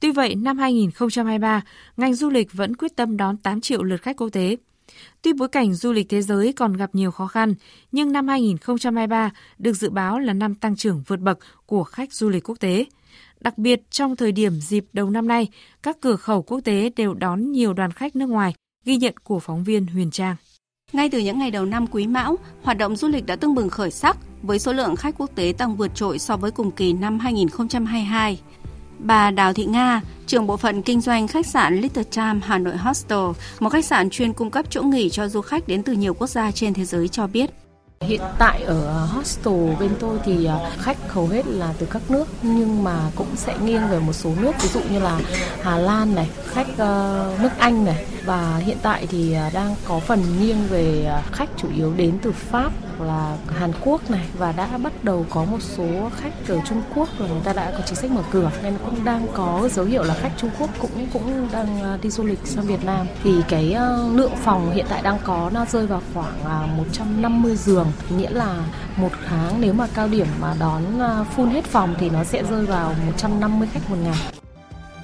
Tuy 0.00 0.12
vậy, 0.12 0.34
năm 0.34 0.58
2023, 0.58 1.62
ngành 1.96 2.14
du 2.14 2.30
lịch 2.30 2.52
vẫn 2.52 2.76
quyết 2.76 2.96
tâm 2.96 3.16
đón 3.16 3.36
8 3.36 3.60
triệu 3.60 3.82
lượt 3.82 4.02
khách 4.02 4.16
quốc 4.16 4.28
tế. 4.28 4.56
Tuy 5.22 5.32
bối 5.32 5.48
cảnh 5.48 5.74
du 5.74 5.92
lịch 5.92 6.08
thế 6.08 6.22
giới 6.22 6.52
còn 6.52 6.72
gặp 6.72 6.90
nhiều 6.92 7.10
khó 7.10 7.26
khăn, 7.26 7.54
nhưng 7.92 8.12
năm 8.12 8.28
2023 8.28 9.30
được 9.58 9.72
dự 9.72 9.90
báo 9.90 10.18
là 10.18 10.32
năm 10.32 10.54
tăng 10.54 10.76
trưởng 10.76 11.02
vượt 11.06 11.20
bậc 11.20 11.38
của 11.66 11.84
khách 11.84 12.12
du 12.12 12.28
lịch 12.28 12.48
quốc 12.48 12.60
tế. 12.60 12.84
Đặc 13.40 13.58
biệt 13.58 13.90
trong 13.90 14.16
thời 14.16 14.32
điểm 14.32 14.52
dịp 14.52 14.84
đầu 14.92 15.10
năm 15.10 15.28
nay, 15.28 15.48
các 15.82 15.96
cửa 16.00 16.16
khẩu 16.16 16.42
quốc 16.42 16.60
tế 16.64 16.90
đều 16.96 17.14
đón 17.14 17.52
nhiều 17.52 17.72
đoàn 17.72 17.92
khách 17.92 18.16
nước 18.16 18.28
ngoài, 18.28 18.54
ghi 18.84 18.96
nhận 18.96 19.14
của 19.16 19.40
phóng 19.40 19.64
viên 19.64 19.86
Huyền 19.86 20.10
Trang. 20.10 20.36
Ngay 20.94 21.08
từ 21.08 21.18
những 21.18 21.38
ngày 21.38 21.50
đầu 21.50 21.64
năm 21.64 21.86
Quý 21.86 22.06
Mão, 22.06 22.36
hoạt 22.62 22.78
động 22.78 22.96
du 22.96 23.08
lịch 23.08 23.26
đã 23.26 23.36
tưng 23.36 23.54
bừng 23.54 23.68
khởi 23.68 23.90
sắc 23.90 24.16
với 24.42 24.58
số 24.58 24.72
lượng 24.72 24.96
khách 24.96 25.14
quốc 25.18 25.30
tế 25.34 25.52
tăng 25.58 25.76
vượt 25.76 25.94
trội 25.94 26.18
so 26.18 26.36
với 26.36 26.50
cùng 26.50 26.70
kỳ 26.70 26.92
năm 26.92 27.18
2022. 27.18 28.40
Bà 28.98 29.30
Đào 29.30 29.52
Thị 29.52 29.64
Nga, 29.64 30.00
trưởng 30.26 30.46
bộ 30.46 30.56
phận 30.56 30.82
kinh 30.82 31.00
doanh 31.00 31.28
khách 31.28 31.46
sạn 31.46 31.80
Little 31.80 32.04
Charm 32.10 32.40
Hà 32.42 32.58
Nội 32.58 32.76
Hostel, 32.76 33.18
một 33.60 33.70
khách 33.70 33.84
sạn 33.84 34.10
chuyên 34.10 34.32
cung 34.32 34.50
cấp 34.50 34.66
chỗ 34.70 34.82
nghỉ 34.82 35.10
cho 35.10 35.28
du 35.28 35.40
khách 35.40 35.68
đến 35.68 35.82
từ 35.82 35.92
nhiều 35.92 36.14
quốc 36.14 36.30
gia 36.30 36.50
trên 36.50 36.74
thế 36.74 36.84
giới 36.84 37.08
cho 37.08 37.26
biết. 37.26 37.50
Hiện 38.06 38.20
tại 38.38 38.62
ở 38.62 39.06
hostel 39.06 39.74
bên 39.80 39.90
tôi 40.00 40.18
thì 40.24 40.44
à, 40.44 40.58
khách 40.78 40.96
hầu 41.08 41.26
hết 41.26 41.46
là 41.46 41.74
từ 41.78 41.86
các 41.86 42.02
nước 42.08 42.28
nhưng 42.42 42.84
mà 42.84 43.10
cũng 43.16 43.36
sẽ 43.36 43.54
nghiêng 43.64 43.88
về 43.88 43.98
một 43.98 44.12
số 44.12 44.30
nước. 44.40 44.52
Ví 44.62 44.68
dụ 44.68 44.80
như 44.92 44.98
là 44.98 45.20
Hà 45.62 45.76
Lan 45.76 46.14
này, 46.14 46.28
khách 46.46 46.66
ờ, 46.78 47.36
nước 47.42 47.50
Anh 47.58 47.84
này. 47.84 48.06
Và 48.24 48.56
hiện 48.56 48.76
tại 48.82 49.06
thì 49.10 49.32
à, 49.32 49.50
đang 49.54 49.74
có 49.88 49.98
phần 49.98 50.22
nghiêng 50.40 50.66
về 50.70 51.04
à, 51.04 51.22
khách 51.32 51.48
chủ 51.56 51.68
yếu 51.76 51.92
đến 51.96 52.18
từ 52.22 52.32
Pháp 52.32 52.72
hoặc 52.98 53.04
là 53.06 53.36
Hàn 53.46 53.72
Quốc 53.84 54.10
này. 54.10 54.26
Và 54.38 54.52
đã 54.52 54.78
bắt 54.78 54.92
đầu 55.04 55.26
có 55.30 55.44
một 55.44 55.62
số 55.62 55.84
khách 56.16 56.32
từ 56.46 56.60
Trung 56.68 56.82
Quốc 56.94 57.08
rồi 57.18 57.28
người 57.28 57.40
ta 57.44 57.52
đã 57.52 57.70
có 57.70 57.80
chính 57.86 57.96
sách 57.96 58.10
mở 58.10 58.22
cửa. 58.30 58.50
Nên 58.62 58.74
cũng 58.84 59.04
đang 59.04 59.26
có 59.34 59.68
dấu 59.72 59.84
hiệu 59.84 60.02
là 60.02 60.14
khách 60.14 60.32
Trung 60.36 60.50
Quốc 60.58 60.70
cũng 60.78 61.06
cũng 61.12 61.48
đang 61.52 61.98
đi 62.02 62.10
du 62.10 62.24
lịch 62.24 62.38
sang 62.44 62.66
Việt 62.66 62.84
Nam. 62.84 63.06
Thì 63.22 63.30
cái 63.48 63.72
ờ, 63.72 64.08
lượng 64.14 64.36
phòng 64.44 64.72
hiện 64.74 64.86
tại 64.88 65.02
đang 65.02 65.18
có 65.24 65.50
nó 65.54 65.64
rơi 65.64 65.86
vào 65.86 66.02
khoảng 66.14 66.76
150 66.76 67.56
giường 67.56 67.86
nghĩa 68.16 68.30
là 68.30 68.64
một 68.96 69.10
tháng 69.28 69.60
nếu 69.60 69.72
mà 69.72 69.86
cao 69.94 70.08
điểm 70.08 70.26
mà 70.40 70.54
đón 70.60 70.82
phun 71.36 71.48
full 71.48 71.52
hết 71.52 71.64
phòng 71.64 71.94
thì 71.98 72.10
nó 72.10 72.24
sẽ 72.24 72.42
rơi 72.50 72.66
vào 72.66 72.94
150 73.06 73.68
khách 73.72 73.90
một 73.90 73.96
ngày. 74.04 74.16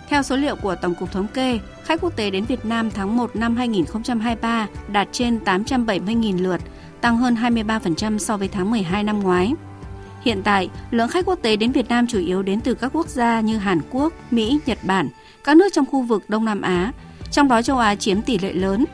Theo 0.09 0.23
số 0.23 0.37
liệu 0.37 0.57
của 0.57 0.75
Tổng 0.75 0.95
cục 0.95 1.13
Thống 1.13 1.27
kê, 1.27 1.59
khách 1.85 2.01
quốc 2.01 2.17
tế 2.17 2.31
đến 2.31 2.45
Việt 2.45 2.65
Nam 2.65 2.91
tháng 2.91 3.17
1 3.17 3.37
năm 3.37 3.57
2023 3.57 4.67
đạt 4.93 5.09
trên 5.13 5.39
870.000 5.45 6.43
lượt, 6.43 6.61
tăng 7.01 7.17
hơn 7.17 7.35
23% 7.35 8.19
so 8.19 8.37
với 8.37 8.49
tháng 8.49 8.71
12 8.71 9.05
năm 9.05 9.21
ngoái. 9.21 9.53
Hiện 10.23 10.43
tại, 10.43 10.71
lượng 10.91 11.09
khách 11.09 11.27
quốc 11.27 11.39
tế 11.43 11.57
đến 11.57 11.73
Việt 11.73 11.89
Nam 11.89 12.07
chủ 12.07 12.19
yếu 12.19 12.43
đến 12.43 12.61
từ 12.61 12.75
các 12.75 12.91
quốc 12.93 13.09
gia 13.09 13.41
như 13.41 13.59
Hàn 13.59 13.81
Quốc, 13.91 14.13
Mỹ, 14.31 14.61
Nhật 14.67 14.79
Bản, 14.83 15.09
các 15.45 15.57
nước 15.57 15.69
trong 15.73 15.87
khu 15.87 16.03
vực 16.03 16.25
Đông 16.29 16.45
Nam 16.45 16.63
Á, 16.63 16.93
trong 17.31 17.49
đó 17.49 17.63
châu 17.63 17.79
Á 17.79 17.95
chiếm 17.95 18.23
tỷ 18.23 18.39
lệ 18.39 18.53
lớn, 18.53 18.85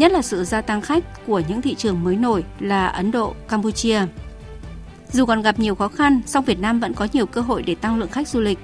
nhất 0.00 0.12
là 0.12 0.22
sự 0.22 0.44
gia 0.44 0.60
tăng 0.60 0.80
khách 0.80 1.26
của 1.26 1.42
những 1.48 1.62
thị 1.62 1.74
trường 1.74 2.04
mới 2.04 2.16
nổi 2.16 2.44
là 2.60 2.86
Ấn 2.86 3.10
Độ, 3.10 3.34
Campuchia. 3.48 4.00
Dù 5.12 5.26
còn 5.26 5.42
gặp 5.42 5.58
nhiều 5.58 5.74
khó 5.74 5.88
khăn, 5.88 6.20
song 6.26 6.44
Việt 6.44 6.58
Nam 6.60 6.80
vẫn 6.80 6.94
có 6.94 7.08
nhiều 7.12 7.26
cơ 7.26 7.40
hội 7.40 7.62
để 7.62 7.74
tăng 7.74 7.98
lượng 7.98 8.08
khách 8.08 8.28
du 8.28 8.40
lịch. 8.40 8.58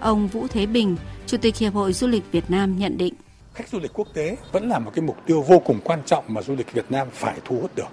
Ông 0.00 0.28
Vũ 0.28 0.46
Thế 0.46 0.66
Bình, 0.66 0.96
Chủ 1.26 1.36
tịch 1.36 1.56
Hiệp 1.56 1.74
hội 1.74 1.92
Du 1.92 2.06
lịch 2.06 2.22
Việt 2.32 2.44
Nam 2.48 2.78
nhận 2.78 2.98
định. 2.98 3.14
Khách 3.54 3.68
du 3.68 3.78
lịch 3.78 3.92
quốc 3.92 4.08
tế 4.14 4.36
vẫn 4.52 4.68
là 4.68 4.78
một 4.78 4.90
cái 4.94 5.02
mục 5.02 5.16
tiêu 5.26 5.42
vô 5.42 5.58
cùng 5.58 5.80
quan 5.84 5.98
trọng 6.06 6.24
mà 6.28 6.42
du 6.42 6.54
lịch 6.54 6.72
Việt 6.72 6.86
Nam 6.90 7.08
phải 7.12 7.38
thu 7.44 7.58
hút 7.60 7.70
được. 7.76 7.88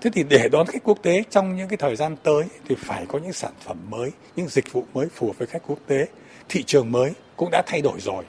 Thế 0.00 0.10
thì 0.14 0.22
để 0.22 0.48
đón 0.52 0.66
khách 0.66 0.84
quốc 0.84 0.98
tế 1.02 1.22
trong 1.30 1.56
những 1.56 1.68
cái 1.68 1.76
thời 1.76 1.96
gian 1.96 2.16
tới 2.22 2.44
thì 2.68 2.74
phải 2.78 3.06
có 3.06 3.18
những 3.18 3.32
sản 3.32 3.52
phẩm 3.60 3.76
mới, 3.88 4.10
những 4.36 4.48
dịch 4.48 4.72
vụ 4.72 4.84
mới 4.94 5.08
phù 5.14 5.26
hợp 5.26 5.38
với 5.38 5.46
khách 5.46 5.62
quốc 5.66 5.78
tế. 5.86 6.06
Thị 6.48 6.62
trường 6.62 6.92
mới 6.92 7.12
cũng 7.36 7.48
đã 7.52 7.62
thay 7.66 7.82
đổi 7.82 8.00
rồi. 8.00 8.24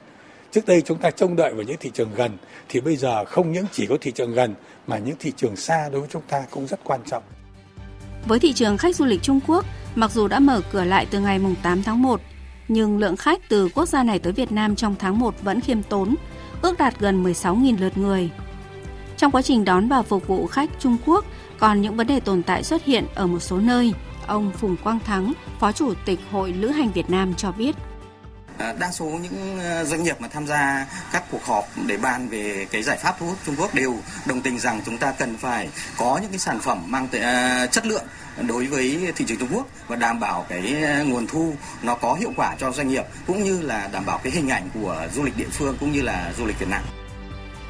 Trước 0.52 0.66
đây 0.66 0.82
chúng 0.82 0.98
ta 0.98 1.12
trông 1.12 1.36
đợi 1.36 1.54
vào 1.54 1.64
những 1.64 1.78
thị 1.80 1.92
trường 1.94 2.10
gần 2.16 2.38
thì 2.70 2.80
bây 2.80 2.96
giờ 2.96 3.26
không 3.26 3.52
những 3.52 3.66
chỉ 3.72 3.86
có 3.86 3.98
thị 4.02 4.12
trường 4.12 4.34
gần 4.34 4.56
mà 4.88 4.98
những 4.98 5.16
thị 5.20 5.32
trường 5.38 5.56
xa 5.56 5.90
đối 5.90 6.02
với 6.02 6.10
chúng 6.14 6.22
ta 6.30 6.46
cũng 6.52 6.68
rất 6.68 6.80
quan 6.84 7.00
trọng. 7.06 7.24
Với 8.28 8.40
thị 8.40 8.54
trường 8.54 8.78
khách 8.78 8.96
du 8.96 9.06
lịch 9.06 9.22
Trung 9.22 9.40
Quốc, 9.48 9.66
mặc 9.96 10.12
dù 10.12 10.28
đã 10.28 10.40
mở 10.40 10.62
cửa 10.72 10.84
lại 10.84 11.08
từ 11.12 11.20
ngày 11.20 11.40
8 11.64 11.84
tháng 11.84 12.02
1, 12.02 12.22
nhưng 12.68 12.98
lượng 12.98 13.18
khách 13.18 13.50
từ 13.50 13.70
quốc 13.76 13.86
gia 13.86 14.04
này 14.04 14.20
tới 14.20 14.34
Việt 14.34 14.52
Nam 14.52 14.76
trong 14.76 14.96
tháng 15.00 15.20
1 15.20 15.42
vẫn 15.42 15.62
khiêm 15.62 15.84
tốn, 15.84 16.16
ước 16.62 16.78
đạt 16.78 17.00
gần 17.00 17.24
16.000 17.24 17.80
lượt 17.80 17.98
người. 17.98 18.30
Trong 19.18 19.32
quá 19.32 19.42
trình 19.42 19.66
đón 19.66 19.88
và 19.88 20.02
phục 20.02 20.28
vụ 20.28 20.48
khách 20.48 20.70
Trung 20.80 20.98
Quốc, 21.06 21.26
còn 21.60 21.82
những 21.82 21.96
vấn 21.96 22.08
đề 22.08 22.20
tồn 22.20 22.44
tại 22.44 22.64
xuất 22.64 22.84
hiện 22.84 23.06
ở 23.16 23.28
một 23.28 23.40
số 23.40 23.58
nơi. 23.58 23.94
Ông 24.28 24.52
Phùng 24.52 24.78
Quang 24.78 25.00
Thắng, 25.00 25.34
Phó 25.60 25.72
Chủ 25.72 25.94
tịch 26.06 26.20
Hội 26.32 26.54
Lữ 26.54 26.68
hành 26.68 26.92
Việt 26.92 27.10
Nam 27.10 27.34
cho 27.36 27.52
biết. 27.52 27.76
Ờ, 28.62 28.74
đa 28.80 28.92
số 28.92 29.06
những 29.06 29.60
ờ, 29.60 29.86
doanh 29.86 30.04
nghiệp 30.04 30.22
mà 30.22 30.28
tham 30.28 30.48
gia 30.48 30.88
các 31.12 31.24
cuộc 31.32 31.46
họp 31.46 31.66
để 31.86 31.98
bàn 31.98 32.28
về 32.28 32.68
cái 32.72 32.84
giải 32.84 32.98
pháp 32.98 33.16
thu 33.20 33.26
hút 33.26 33.38
Trung 33.46 33.56
Quốc 33.60 33.76
đều 33.76 33.96
đồng 34.26 34.42
tình 34.42 34.60
rằng 34.60 34.82
chúng 34.86 34.98
ta 34.98 35.12
cần 35.12 35.38
phải 35.38 35.70
có 35.98 36.20
những 36.22 36.32
cái 36.32 36.40
sản 36.40 36.60
phẩm 36.60 36.84
mang 36.88 37.08
ờ, 37.22 37.68
chất 37.72 37.86
lượng 37.86 38.04
đối 38.48 38.66
với 38.66 39.14
thị 39.16 39.26
trường 39.28 39.38
Trung 39.38 39.50
Quốc 39.54 39.68
và 39.88 39.96
đảm 39.96 40.20
bảo 40.20 40.46
cái 40.50 40.76
nguồn 41.06 41.28
thu 41.28 41.54
nó 41.84 41.96
có 41.96 42.14
hiệu 42.14 42.34
quả 42.36 42.56
cho 42.60 42.72
doanh 42.72 42.88
nghiệp 42.88 43.04
cũng 43.28 43.44
như 43.44 43.62
là 43.62 43.90
đảm 43.94 44.06
bảo 44.06 44.20
cái 44.24 44.32
hình 44.32 44.50
ảnh 44.50 44.70
của 44.74 45.08
du 45.14 45.24
lịch 45.24 45.38
địa 45.38 45.50
phương 45.52 45.78
cũng 45.80 45.92
như 45.92 46.02
là 46.02 46.34
du 46.38 46.46
lịch 46.46 46.60
Việt 46.60 46.70
Nam. 46.70 46.82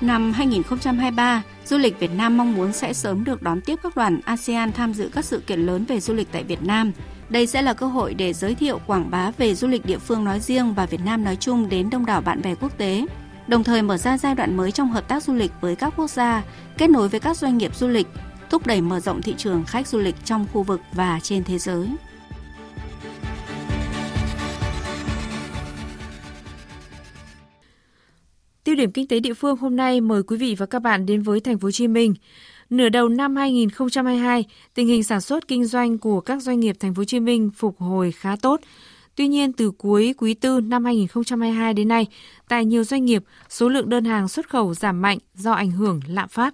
Năm 0.01 0.33
2023, 0.33 1.43
du 1.65 1.77
lịch 1.77 1.99
Việt 1.99 2.11
Nam 2.11 2.37
mong 2.37 2.55
muốn 2.55 2.73
sẽ 2.73 2.93
sớm 2.93 3.23
được 3.23 3.41
đón 3.41 3.61
tiếp 3.61 3.79
các 3.83 3.95
đoàn 3.95 4.19
ASEAN 4.25 4.71
tham 4.71 4.93
dự 4.93 5.09
các 5.13 5.25
sự 5.25 5.43
kiện 5.47 5.59
lớn 5.59 5.85
về 5.85 5.99
du 5.99 6.13
lịch 6.13 6.27
tại 6.31 6.43
Việt 6.43 6.63
Nam. 6.63 6.91
Đây 7.31 7.47
sẽ 7.47 7.61
là 7.61 7.73
cơ 7.73 7.85
hội 7.85 8.13
để 8.13 8.33
giới 8.33 8.55
thiệu 8.55 8.79
quảng 8.87 9.11
bá 9.11 9.31
về 9.37 9.55
du 9.55 9.67
lịch 9.67 9.85
địa 9.85 9.97
phương 9.97 10.23
nói 10.23 10.39
riêng 10.39 10.73
và 10.73 10.85
Việt 10.85 11.01
Nam 11.05 11.23
nói 11.23 11.35
chung 11.35 11.69
đến 11.69 11.89
đông 11.89 12.05
đảo 12.05 12.21
bạn 12.21 12.41
bè 12.41 12.55
quốc 12.55 12.77
tế, 12.77 13.05
đồng 13.47 13.63
thời 13.63 13.81
mở 13.81 13.97
ra 13.97 14.17
giai 14.17 14.35
đoạn 14.35 14.57
mới 14.57 14.71
trong 14.71 14.91
hợp 14.91 15.07
tác 15.07 15.23
du 15.23 15.33
lịch 15.33 15.51
với 15.61 15.75
các 15.75 15.93
quốc 15.97 16.09
gia, 16.09 16.43
kết 16.77 16.89
nối 16.89 17.09
với 17.09 17.19
các 17.19 17.37
doanh 17.37 17.57
nghiệp 17.57 17.75
du 17.75 17.87
lịch, 17.87 18.07
thúc 18.49 18.67
đẩy 18.67 18.81
mở 18.81 18.99
rộng 18.99 19.21
thị 19.21 19.35
trường 19.37 19.63
khách 19.63 19.87
du 19.87 19.99
lịch 19.99 20.15
trong 20.25 20.45
khu 20.53 20.63
vực 20.63 20.81
và 20.93 21.19
trên 21.23 21.43
thế 21.43 21.57
giới. 21.57 21.87
Tiêu 28.63 28.75
điểm 28.75 28.91
kinh 28.91 29.07
tế 29.07 29.19
địa 29.19 29.33
phương 29.33 29.57
hôm 29.57 29.75
nay 29.75 30.01
mời 30.01 30.23
quý 30.23 30.37
vị 30.37 30.55
và 30.57 30.65
các 30.65 30.79
bạn 30.79 31.05
đến 31.05 31.21
với 31.21 31.39
thành 31.39 31.59
phố 31.59 31.65
Hồ 31.65 31.71
Chí 31.71 31.87
Minh. 31.87 32.13
Nửa 32.69 32.89
đầu 32.89 33.09
năm 33.09 33.35
2022, 33.35 34.45
tình 34.73 34.87
hình 34.87 35.03
sản 35.03 35.21
xuất 35.21 35.47
kinh 35.47 35.65
doanh 35.65 35.97
của 35.97 36.21
các 36.21 36.41
doanh 36.41 36.59
nghiệp 36.59 36.75
thành 36.79 36.93
phố 36.93 36.99
Hồ 36.99 37.05
Chí 37.05 37.19
Minh 37.19 37.49
phục 37.55 37.79
hồi 37.79 38.11
khá 38.11 38.35
tốt. 38.41 38.61
Tuy 39.15 39.27
nhiên, 39.27 39.53
từ 39.53 39.71
cuối 39.71 40.13
quý 40.17 40.33
tư 40.33 40.59
năm 40.59 40.85
2022 40.85 41.73
đến 41.73 41.87
nay, 41.87 42.05
tại 42.47 42.65
nhiều 42.65 42.83
doanh 42.83 43.05
nghiệp, 43.05 43.23
số 43.49 43.69
lượng 43.69 43.89
đơn 43.89 44.05
hàng 44.05 44.27
xuất 44.27 44.49
khẩu 44.49 44.73
giảm 44.73 45.01
mạnh 45.01 45.17
do 45.35 45.51
ảnh 45.51 45.71
hưởng 45.71 45.99
lạm 46.07 46.29
phát. 46.29 46.53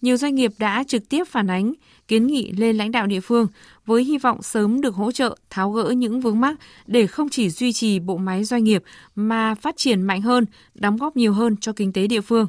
Nhiều 0.00 0.16
doanh 0.16 0.34
nghiệp 0.34 0.52
đã 0.58 0.84
trực 0.84 1.08
tiếp 1.08 1.24
phản 1.28 1.50
ánh, 1.50 1.72
kiến 2.08 2.26
nghị 2.26 2.52
lên 2.52 2.76
lãnh 2.76 2.92
đạo 2.92 3.06
địa 3.06 3.20
phương 3.20 3.46
với 3.86 4.04
hy 4.04 4.18
vọng 4.18 4.42
sớm 4.42 4.80
được 4.80 4.94
hỗ 4.94 5.12
trợ 5.12 5.36
tháo 5.50 5.70
gỡ 5.70 5.90
những 5.90 6.20
vướng 6.20 6.40
mắc 6.40 6.56
để 6.86 7.06
không 7.06 7.28
chỉ 7.28 7.50
duy 7.50 7.72
trì 7.72 7.98
bộ 7.98 8.16
máy 8.16 8.44
doanh 8.44 8.64
nghiệp 8.64 8.82
mà 9.14 9.54
phát 9.54 9.76
triển 9.76 10.02
mạnh 10.02 10.22
hơn, 10.22 10.44
đóng 10.74 10.96
góp 10.96 11.16
nhiều 11.16 11.32
hơn 11.32 11.56
cho 11.56 11.72
kinh 11.72 11.92
tế 11.92 12.06
địa 12.06 12.20
phương. 12.20 12.46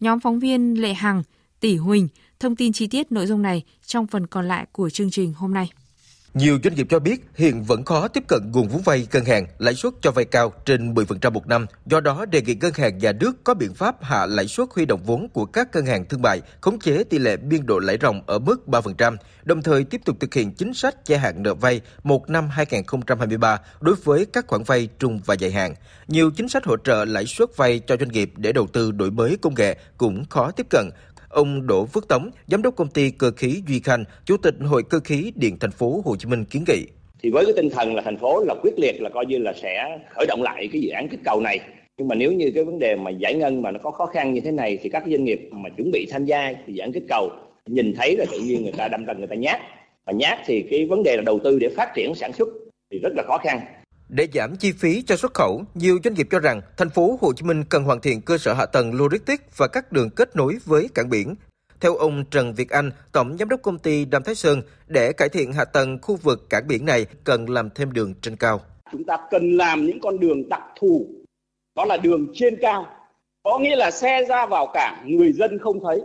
Nhóm 0.00 0.20
phóng 0.20 0.38
viên 0.38 0.80
Lệ 0.80 0.94
Hằng, 0.94 1.22
Tỷ 1.60 1.76
Huỳnh 1.76 2.08
thông 2.40 2.56
tin 2.56 2.72
chi 2.72 2.86
tiết 2.86 3.12
nội 3.12 3.26
dung 3.26 3.42
này 3.42 3.62
trong 3.86 4.06
phần 4.06 4.26
còn 4.26 4.48
lại 4.48 4.66
của 4.72 4.90
chương 4.90 5.10
trình 5.10 5.32
hôm 5.36 5.54
nay. 5.54 5.70
Nhiều 6.34 6.58
doanh 6.64 6.74
nghiệp 6.74 6.86
cho 6.90 6.98
biết 6.98 7.20
hiện 7.34 7.62
vẫn 7.62 7.84
khó 7.84 8.08
tiếp 8.08 8.24
cận 8.28 8.50
nguồn 8.52 8.68
vốn 8.68 8.82
vay 8.82 9.06
ngân 9.12 9.24
hàng, 9.24 9.46
lãi 9.58 9.74
suất 9.74 9.92
cho 10.00 10.10
vay 10.10 10.24
cao 10.24 10.52
trên 10.64 10.94
10% 10.94 11.32
một 11.32 11.46
năm. 11.46 11.66
Do 11.86 12.00
đó, 12.00 12.24
đề 12.24 12.42
nghị 12.42 12.54
ngân 12.54 12.72
hàng 12.74 12.98
nhà 12.98 13.12
nước 13.12 13.44
có 13.44 13.54
biện 13.54 13.74
pháp 13.74 14.04
hạ 14.04 14.26
lãi 14.26 14.46
suất 14.46 14.68
huy 14.74 14.86
động 14.86 15.02
vốn 15.04 15.28
của 15.28 15.44
các 15.44 15.68
ngân 15.74 15.86
hàng 15.86 16.04
thương 16.04 16.22
mại, 16.22 16.40
khống 16.60 16.78
chế 16.78 17.04
tỷ 17.04 17.18
lệ 17.18 17.36
biên 17.36 17.66
độ 17.66 17.78
lãi 17.78 17.98
ròng 18.02 18.22
ở 18.26 18.38
mức 18.38 18.56
3%, 18.66 19.16
đồng 19.44 19.62
thời 19.62 19.84
tiếp 19.84 20.00
tục 20.04 20.16
thực 20.20 20.34
hiện 20.34 20.52
chính 20.54 20.74
sách 20.74 21.06
gia 21.06 21.18
hạn 21.18 21.42
nợ 21.42 21.54
vay 21.54 21.80
một 22.02 22.30
năm 22.30 22.48
2023 22.48 23.58
đối 23.80 23.94
với 23.94 24.26
các 24.32 24.46
khoản 24.46 24.62
vay 24.62 24.88
trung 24.98 25.20
và 25.26 25.34
dài 25.34 25.50
hạn. 25.50 25.74
Nhiều 26.08 26.30
chính 26.30 26.48
sách 26.48 26.64
hỗ 26.64 26.76
trợ 26.76 27.04
lãi 27.04 27.26
suất 27.26 27.56
vay 27.56 27.78
cho 27.78 27.96
doanh 27.96 28.12
nghiệp 28.12 28.32
để 28.36 28.52
đầu 28.52 28.66
tư 28.66 28.92
đổi 28.92 29.10
mới 29.10 29.38
công 29.42 29.54
nghệ 29.54 29.76
cũng 29.96 30.24
khó 30.24 30.50
tiếp 30.50 30.66
cận, 30.70 30.90
Ông 31.32 31.66
Đỗ 31.66 31.86
Phước 31.86 32.08
Tống, 32.08 32.30
giám 32.46 32.62
đốc 32.62 32.76
công 32.76 32.88
ty 32.88 33.10
cơ 33.10 33.30
khí 33.36 33.62
Duy 33.68 33.80
Khanh, 33.80 34.04
chủ 34.24 34.36
tịch 34.36 34.54
Hội 34.60 34.82
cơ 34.90 35.00
khí 35.04 35.32
điện 35.36 35.56
thành 35.60 35.70
phố 35.70 36.02
Hồ 36.04 36.16
Chí 36.16 36.28
Minh 36.28 36.44
kiến 36.44 36.64
nghị. 36.68 36.86
Thì 37.22 37.30
với 37.30 37.44
cái 37.44 37.54
tinh 37.56 37.70
thần 37.70 37.94
là 37.94 38.02
thành 38.02 38.18
phố 38.18 38.44
là 38.44 38.54
quyết 38.62 38.78
liệt 38.78 39.02
là 39.02 39.10
coi 39.10 39.26
như 39.26 39.38
là 39.38 39.52
sẽ 39.62 39.98
khởi 40.10 40.26
động 40.28 40.42
lại 40.42 40.68
cái 40.72 40.80
dự 40.80 40.90
án 40.90 41.08
kích 41.08 41.20
cầu 41.24 41.40
này. 41.40 41.60
Nhưng 41.98 42.08
mà 42.08 42.14
nếu 42.14 42.32
như 42.32 42.50
cái 42.54 42.64
vấn 42.64 42.78
đề 42.78 42.96
mà 42.96 43.10
giải 43.10 43.34
ngân 43.34 43.62
mà 43.62 43.70
nó 43.70 43.78
có 43.82 43.90
khó 43.90 44.06
khăn 44.06 44.34
như 44.34 44.40
thế 44.40 44.50
này 44.50 44.78
thì 44.82 44.88
các 44.88 45.02
doanh 45.06 45.24
nghiệp 45.24 45.48
mà 45.50 45.68
chuẩn 45.76 45.90
bị 45.90 46.06
tham 46.10 46.24
gia 46.24 46.52
thì 46.66 46.72
dự 46.72 46.80
án 46.80 46.92
kích 46.92 47.04
cầu 47.08 47.30
nhìn 47.66 47.94
thấy 47.96 48.16
là 48.16 48.24
tự 48.32 48.40
nhiên 48.40 48.62
người 48.62 48.72
ta 48.72 48.88
đâm 48.88 49.04
ra 49.04 49.14
người 49.14 49.26
ta 49.26 49.34
nhát. 49.34 49.60
Mà 50.06 50.12
nhát 50.12 50.38
thì 50.46 50.64
cái 50.70 50.86
vấn 50.86 51.02
đề 51.02 51.16
là 51.16 51.22
đầu 51.22 51.40
tư 51.44 51.58
để 51.58 51.68
phát 51.76 51.92
triển 51.94 52.14
sản 52.14 52.32
xuất 52.32 52.48
thì 52.90 52.98
rất 53.02 53.12
là 53.16 53.22
khó 53.26 53.38
khăn. 53.38 53.60
Để 54.14 54.28
giảm 54.34 54.56
chi 54.56 54.72
phí 54.72 55.02
cho 55.02 55.16
xuất 55.16 55.34
khẩu, 55.34 55.62
nhiều 55.74 55.98
doanh 56.04 56.14
nghiệp 56.14 56.26
cho 56.30 56.38
rằng 56.38 56.60
thành 56.76 56.90
phố 56.90 57.18
Hồ 57.20 57.32
Chí 57.32 57.44
Minh 57.44 57.64
cần 57.68 57.84
hoàn 57.84 58.00
thiện 58.00 58.20
cơ 58.20 58.38
sở 58.38 58.52
hạ 58.52 58.66
tầng 58.66 58.94
logistics 58.94 59.42
và 59.56 59.68
các 59.68 59.92
đường 59.92 60.10
kết 60.10 60.36
nối 60.36 60.58
với 60.64 60.88
cảng 60.94 61.08
biển. 61.10 61.34
Theo 61.80 61.96
ông 61.96 62.24
Trần 62.30 62.54
Việt 62.54 62.70
Anh, 62.70 62.90
tổng 63.12 63.36
giám 63.38 63.48
đốc 63.48 63.62
công 63.62 63.78
ty 63.78 64.04
Đam 64.04 64.22
Thái 64.22 64.34
Sơn, 64.34 64.62
để 64.86 65.12
cải 65.12 65.28
thiện 65.28 65.52
hạ 65.52 65.64
tầng 65.64 65.98
khu 66.02 66.16
vực 66.16 66.50
cảng 66.50 66.68
biển 66.68 66.86
này 66.86 67.06
cần 67.24 67.50
làm 67.50 67.70
thêm 67.70 67.92
đường 67.92 68.14
trên 68.22 68.36
cao. 68.36 68.60
Chúng 68.92 69.04
ta 69.04 69.16
cần 69.30 69.56
làm 69.56 69.86
những 69.86 70.00
con 70.00 70.20
đường 70.20 70.48
đặc 70.48 70.62
thù, 70.80 71.06
đó 71.76 71.84
là 71.84 71.96
đường 71.96 72.26
trên 72.34 72.56
cao. 72.60 72.86
Có 73.42 73.58
nghĩa 73.58 73.76
là 73.76 73.90
xe 73.90 74.24
ra 74.28 74.46
vào 74.46 74.70
cảng 74.74 75.16
người 75.16 75.32
dân 75.32 75.58
không 75.58 75.80
thấy. 75.84 76.00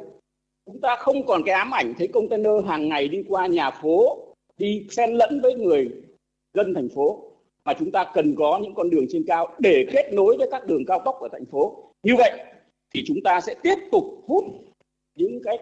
Chúng 0.66 0.82
ta 0.82 0.96
không 1.00 1.26
còn 1.26 1.44
cái 1.44 1.56
ám 1.56 1.74
ảnh 1.74 1.94
thấy 1.98 2.08
container 2.08 2.66
hàng 2.68 2.90
ngày 2.90 3.08
đi 3.08 3.24
qua 3.28 3.48
nhà 3.48 3.72
phố, 3.72 4.18
đi 4.58 4.88
xen 4.90 5.14
lẫn 5.14 5.42
với 5.42 5.56
người 5.56 5.92
dân 6.54 6.74
thành 6.74 6.90
phố 6.96 7.26
mà 7.67 7.74
chúng 7.79 7.91
ta 7.91 8.05
cần 8.13 8.36
có 8.36 8.59
những 8.63 8.75
con 8.75 8.89
đường 8.89 9.05
trên 9.09 9.24
cao 9.27 9.47
để 9.59 9.86
kết 9.91 10.09
nối 10.13 10.38
với 10.38 10.47
các 10.51 10.67
đường 10.67 10.86
cao 10.86 11.01
tốc 11.05 11.19
ở 11.21 11.27
thành 11.31 11.45
phố. 11.51 11.91
Như 12.03 12.15
vậy 12.17 12.31
thì 12.93 13.03
chúng 13.07 13.17
ta 13.24 13.41
sẽ 13.41 13.53
tiếp 13.63 13.75
tục 13.91 14.03
hút 14.27 14.43
những 15.15 15.39
cái 15.43 15.57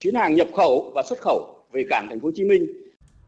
chuyến 0.00 0.14
hàng 0.14 0.34
nhập 0.34 0.48
khẩu 0.56 0.92
và 0.94 1.02
xuất 1.02 1.18
khẩu 1.20 1.64
về 1.72 1.84
cảng 1.90 2.06
thành 2.08 2.20
phố 2.20 2.28
Hồ 2.28 2.32
Chí 2.34 2.44
Minh. 2.44 2.66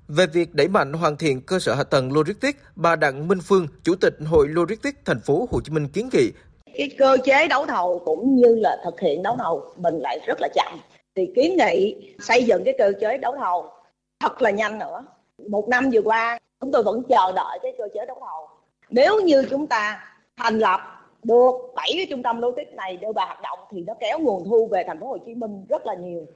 Về 0.09 0.27
việc 0.27 0.55
đẩy 0.55 0.69
mạnh 0.69 0.93
hoàn 0.93 1.17
thiện 1.17 1.41
cơ 1.41 1.59
sở 1.59 1.75
hạ 1.75 1.83
tầng 1.85 2.13
logistics, 2.13 2.59
bà 2.77 2.97
Đặng 2.97 3.29
Minh 3.29 3.39
Phương, 3.43 3.67
Chủ 3.85 3.95
tịch 3.95 4.15
Hội 4.27 4.49
Logistics 4.49 4.99
thành 5.05 5.21
phố 5.27 5.49
Hồ 5.51 5.61
Chí 5.65 5.73
Minh 5.73 5.89
kiến 5.89 6.09
nghị 6.13 6.31
cái 6.75 6.91
cơ 6.99 7.17
chế 7.25 7.49
đấu 7.49 7.67
thầu 7.67 8.03
cũng 8.05 8.37
như 8.37 8.55
là 8.55 8.77
thực 8.85 9.01
hiện 9.01 9.23
đấu 9.23 9.37
thầu 9.39 9.65
mình 9.77 9.99
lại 9.99 10.19
rất 10.27 10.39
là 10.41 10.49
chậm 10.55 10.79
thì 11.15 11.29
kiến 11.37 11.57
nghị 11.57 11.97
xây 12.21 12.45
dựng 12.45 12.65
cái 12.65 12.75
cơ 12.79 12.93
chế 13.01 13.19
đấu 13.19 13.35
thầu 13.39 13.71
thật 14.21 14.43
là 14.43 14.51
nhanh 14.51 14.79
nữa 14.79 15.05
một 15.49 15.69
năm 15.69 15.91
vừa 15.93 16.03
qua 16.03 16.39
chúng 16.63 16.73
tôi 16.73 16.83
vẫn 16.83 17.03
chờ 17.09 17.33
đợi 17.33 17.59
cái 17.63 17.73
cơ 17.79 17.89
chế 17.95 18.07
đấu 18.07 18.17
thầu 18.21 18.49
nếu 18.91 19.21
như 19.21 19.47
chúng 19.51 19.67
ta 19.67 20.05
thành 20.37 20.59
lập 20.59 20.81
được 21.23 21.53
bảy 21.75 21.91
cái 21.97 22.07
trung 22.11 22.23
tâm 22.23 22.41
logistics 22.41 22.75
này 22.77 22.97
đưa 22.97 23.13
vào 23.13 23.27
hoạt 23.27 23.43
động 23.43 23.59
thì 23.71 23.85
nó 23.87 23.95
kéo 24.01 24.19
nguồn 24.19 24.45
thu 24.45 24.67
về 24.67 24.85
thành 24.87 25.01
phố 25.01 25.07
Hồ 25.07 25.19
Chí 25.27 25.35
Minh 25.35 25.65
rất 25.69 25.87
là 25.87 25.95
nhiều. 25.95 26.27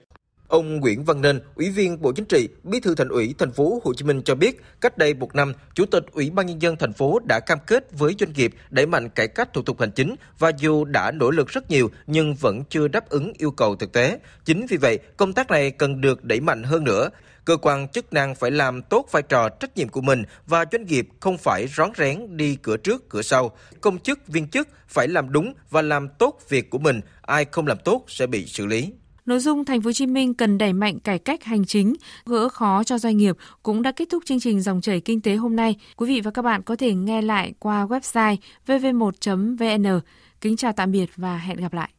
Ông 0.49 0.81
Nguyễn 0.81 1.05
Văn 1.05 1.21
Nên, 1.21 1.41
Ủy 1.55 1.71
viên 1.71 2.03
Bộ 2.03 2.13
Chính 2.13 2.25
trị, 2.25 2.49
Bí 2.63 2.81
thư 2.81 2.95
Thành 2.95 3.09
ủy 3.09 3.35
thành 3.39 3.53
phố 3.53 3.81
Hồ 3.85 3.95
Chí 3.95 4.05
Minh 4.05 4.23
cho 4.25 4.35
biết, 4.35 4.63
cách 4.81 4.99
đây 4.99 5.15
một 5.15 5.35
năm, 5.35 5.53
Chủ 5.75 5.87
tịch 5.87 6.05
Ủy 6.13 6.31
ban 6.31 6.47
nhân 6.47 6.63
dân 6.63 6.77
thành 6.77 6.93
phố 6.93 7.19
đã 7.29 7.41
cam 7.47 7.59
kết 7.67 7.89
với 7.99 8.15
doanh 8.19 8.33
nghiệp 8.33 8.55
đẩy 8.71 8.87
mạnh 8.87 9.09
cải 9.09 9.29
cách 9.29 9.53
thủ 9.53 9.63
tục 9.63 9.81
hành 9.81 9.91
chính 9.91 10.15
và 10.39 10.51
dù 10.59 10.85
đã 10.85 11.11
nỗ 11.11 11.31
lực 11.31 11.49
rất 11.49 11.71
nhiều 11.71 11.91
nhưng 12.07 12.35
vẫn 12.35 12.65
chưa 12.65 12.89
đáp 12.89 13.09
ứng 13.09 13.33
yêu 13.39 13.51
cầu 13.51 13.77
thực 13.77 13.93
tế. 13.93 14.19
Chính 14.45 14.67
vì 14.67 14.77
vậy, 14.77 14.99
công 15.17 15.33
tác 15.33 15.51
này 15.51 15.71
cần 15.71 16.01
được 16.01 16.25
đẩy 16.25 16.41
mạnh 16.41 16.63
hơn 16.63 16.85
nữa 16.85 17.11
cơ 17.47 17.57
quan 17.57 17.89
chức 17.89 18.13
năng 18.13 18.35
phải 18.35 18.51
làm 18.51 18.83
tốt 18.83 19.07
vai 19.11 19.23
trò 19.23 19.49
trách 19.49 19.77
nhiệm 19.77 19.89
của 19.89 20.01
mình 20.01 20.23
và 20.47 20.65
doanh 20.73 20.87
nghiệp 20.87 21.09
không 21.21 21.39
phải 21.39 21.67
rón 21.77 21.91
rén 21.97 22.37
đi 22.37 22.57
cửa 22.63 22.77
trước 22.77 23.09
cửa 23.09 23.23
sau. 23.23 23.57
Công 23.81 23.99
chức, 23.99 24.29
viên 24.29 24.49
chức 24.49 24.69
phải 24.89 25.09
làm 25.09 25.33
đúng 25.33 25.55
và 25.71 25.83
làm 25.83 26.09
tốt 26.09 26.41
việc 26.49 26.71
của 26.71 26.79
mình, 26.79 27.01
ai 27.23 27.45
không 27.45 27.67
làm 27.67 27.79
tốt 27.85 28.05
sẽ 28.09 28.27
bị 28.27 28.47
xử 28.47 28.67
lý. 28.67 28.93
Nội 29.27 29.39
dung 29.39 29.65
Thành 29.65 29.83
phố 29.83 29.89
Hồ 29.89 29.93
Chí 29.93 30.07
Minh 30.07 30.35
cần 30.35 30.59
đẩy 30.59 30.73
mạnh 30.73 30.99
cải 30.99 31.19
cách 31.19 31.45
hành 31.45 31.65
chính, 31.65 31.95
gỡ 32.27 32.49
khó 32.49 32.85
cho 32.85 32.99
doanh 32.99 33.17
nghiệp 33.17 33.37
cũng 33.63 33.83
đã 33.83 33.93
kết 33.93 34.09
thúc 34.11 34.23
chương 34.27 34.41
trình 34.41 34.61
dòng 34.61 34.81
chảy 34.81 35.01
kinh 35.01 35.21
tế 35.21 35.35
hôm 35.35 35.57
nay. 35.57 35.77
Quý 35.97 36.09
vị 36.09 36.21
và 36.21 36.31
các 36.31 36.43
bạn 36.43 36.63
có 36.63 36.77
thể 36.77 36.95
nghe 36.95 37.23
lại 37.23 37.53
qua 37.59 37.87
website 37.87 38.37
vv1.vn. 38.67 40.01
Kính 40.41 40.57
chào 40.57 40.73
tạm 40.73 40.93
biệt 40.93 41.11
và 41.17 41.39
hẹn 41.39 41.57
gặp 41.57 41.73
lại. 41.73 41.91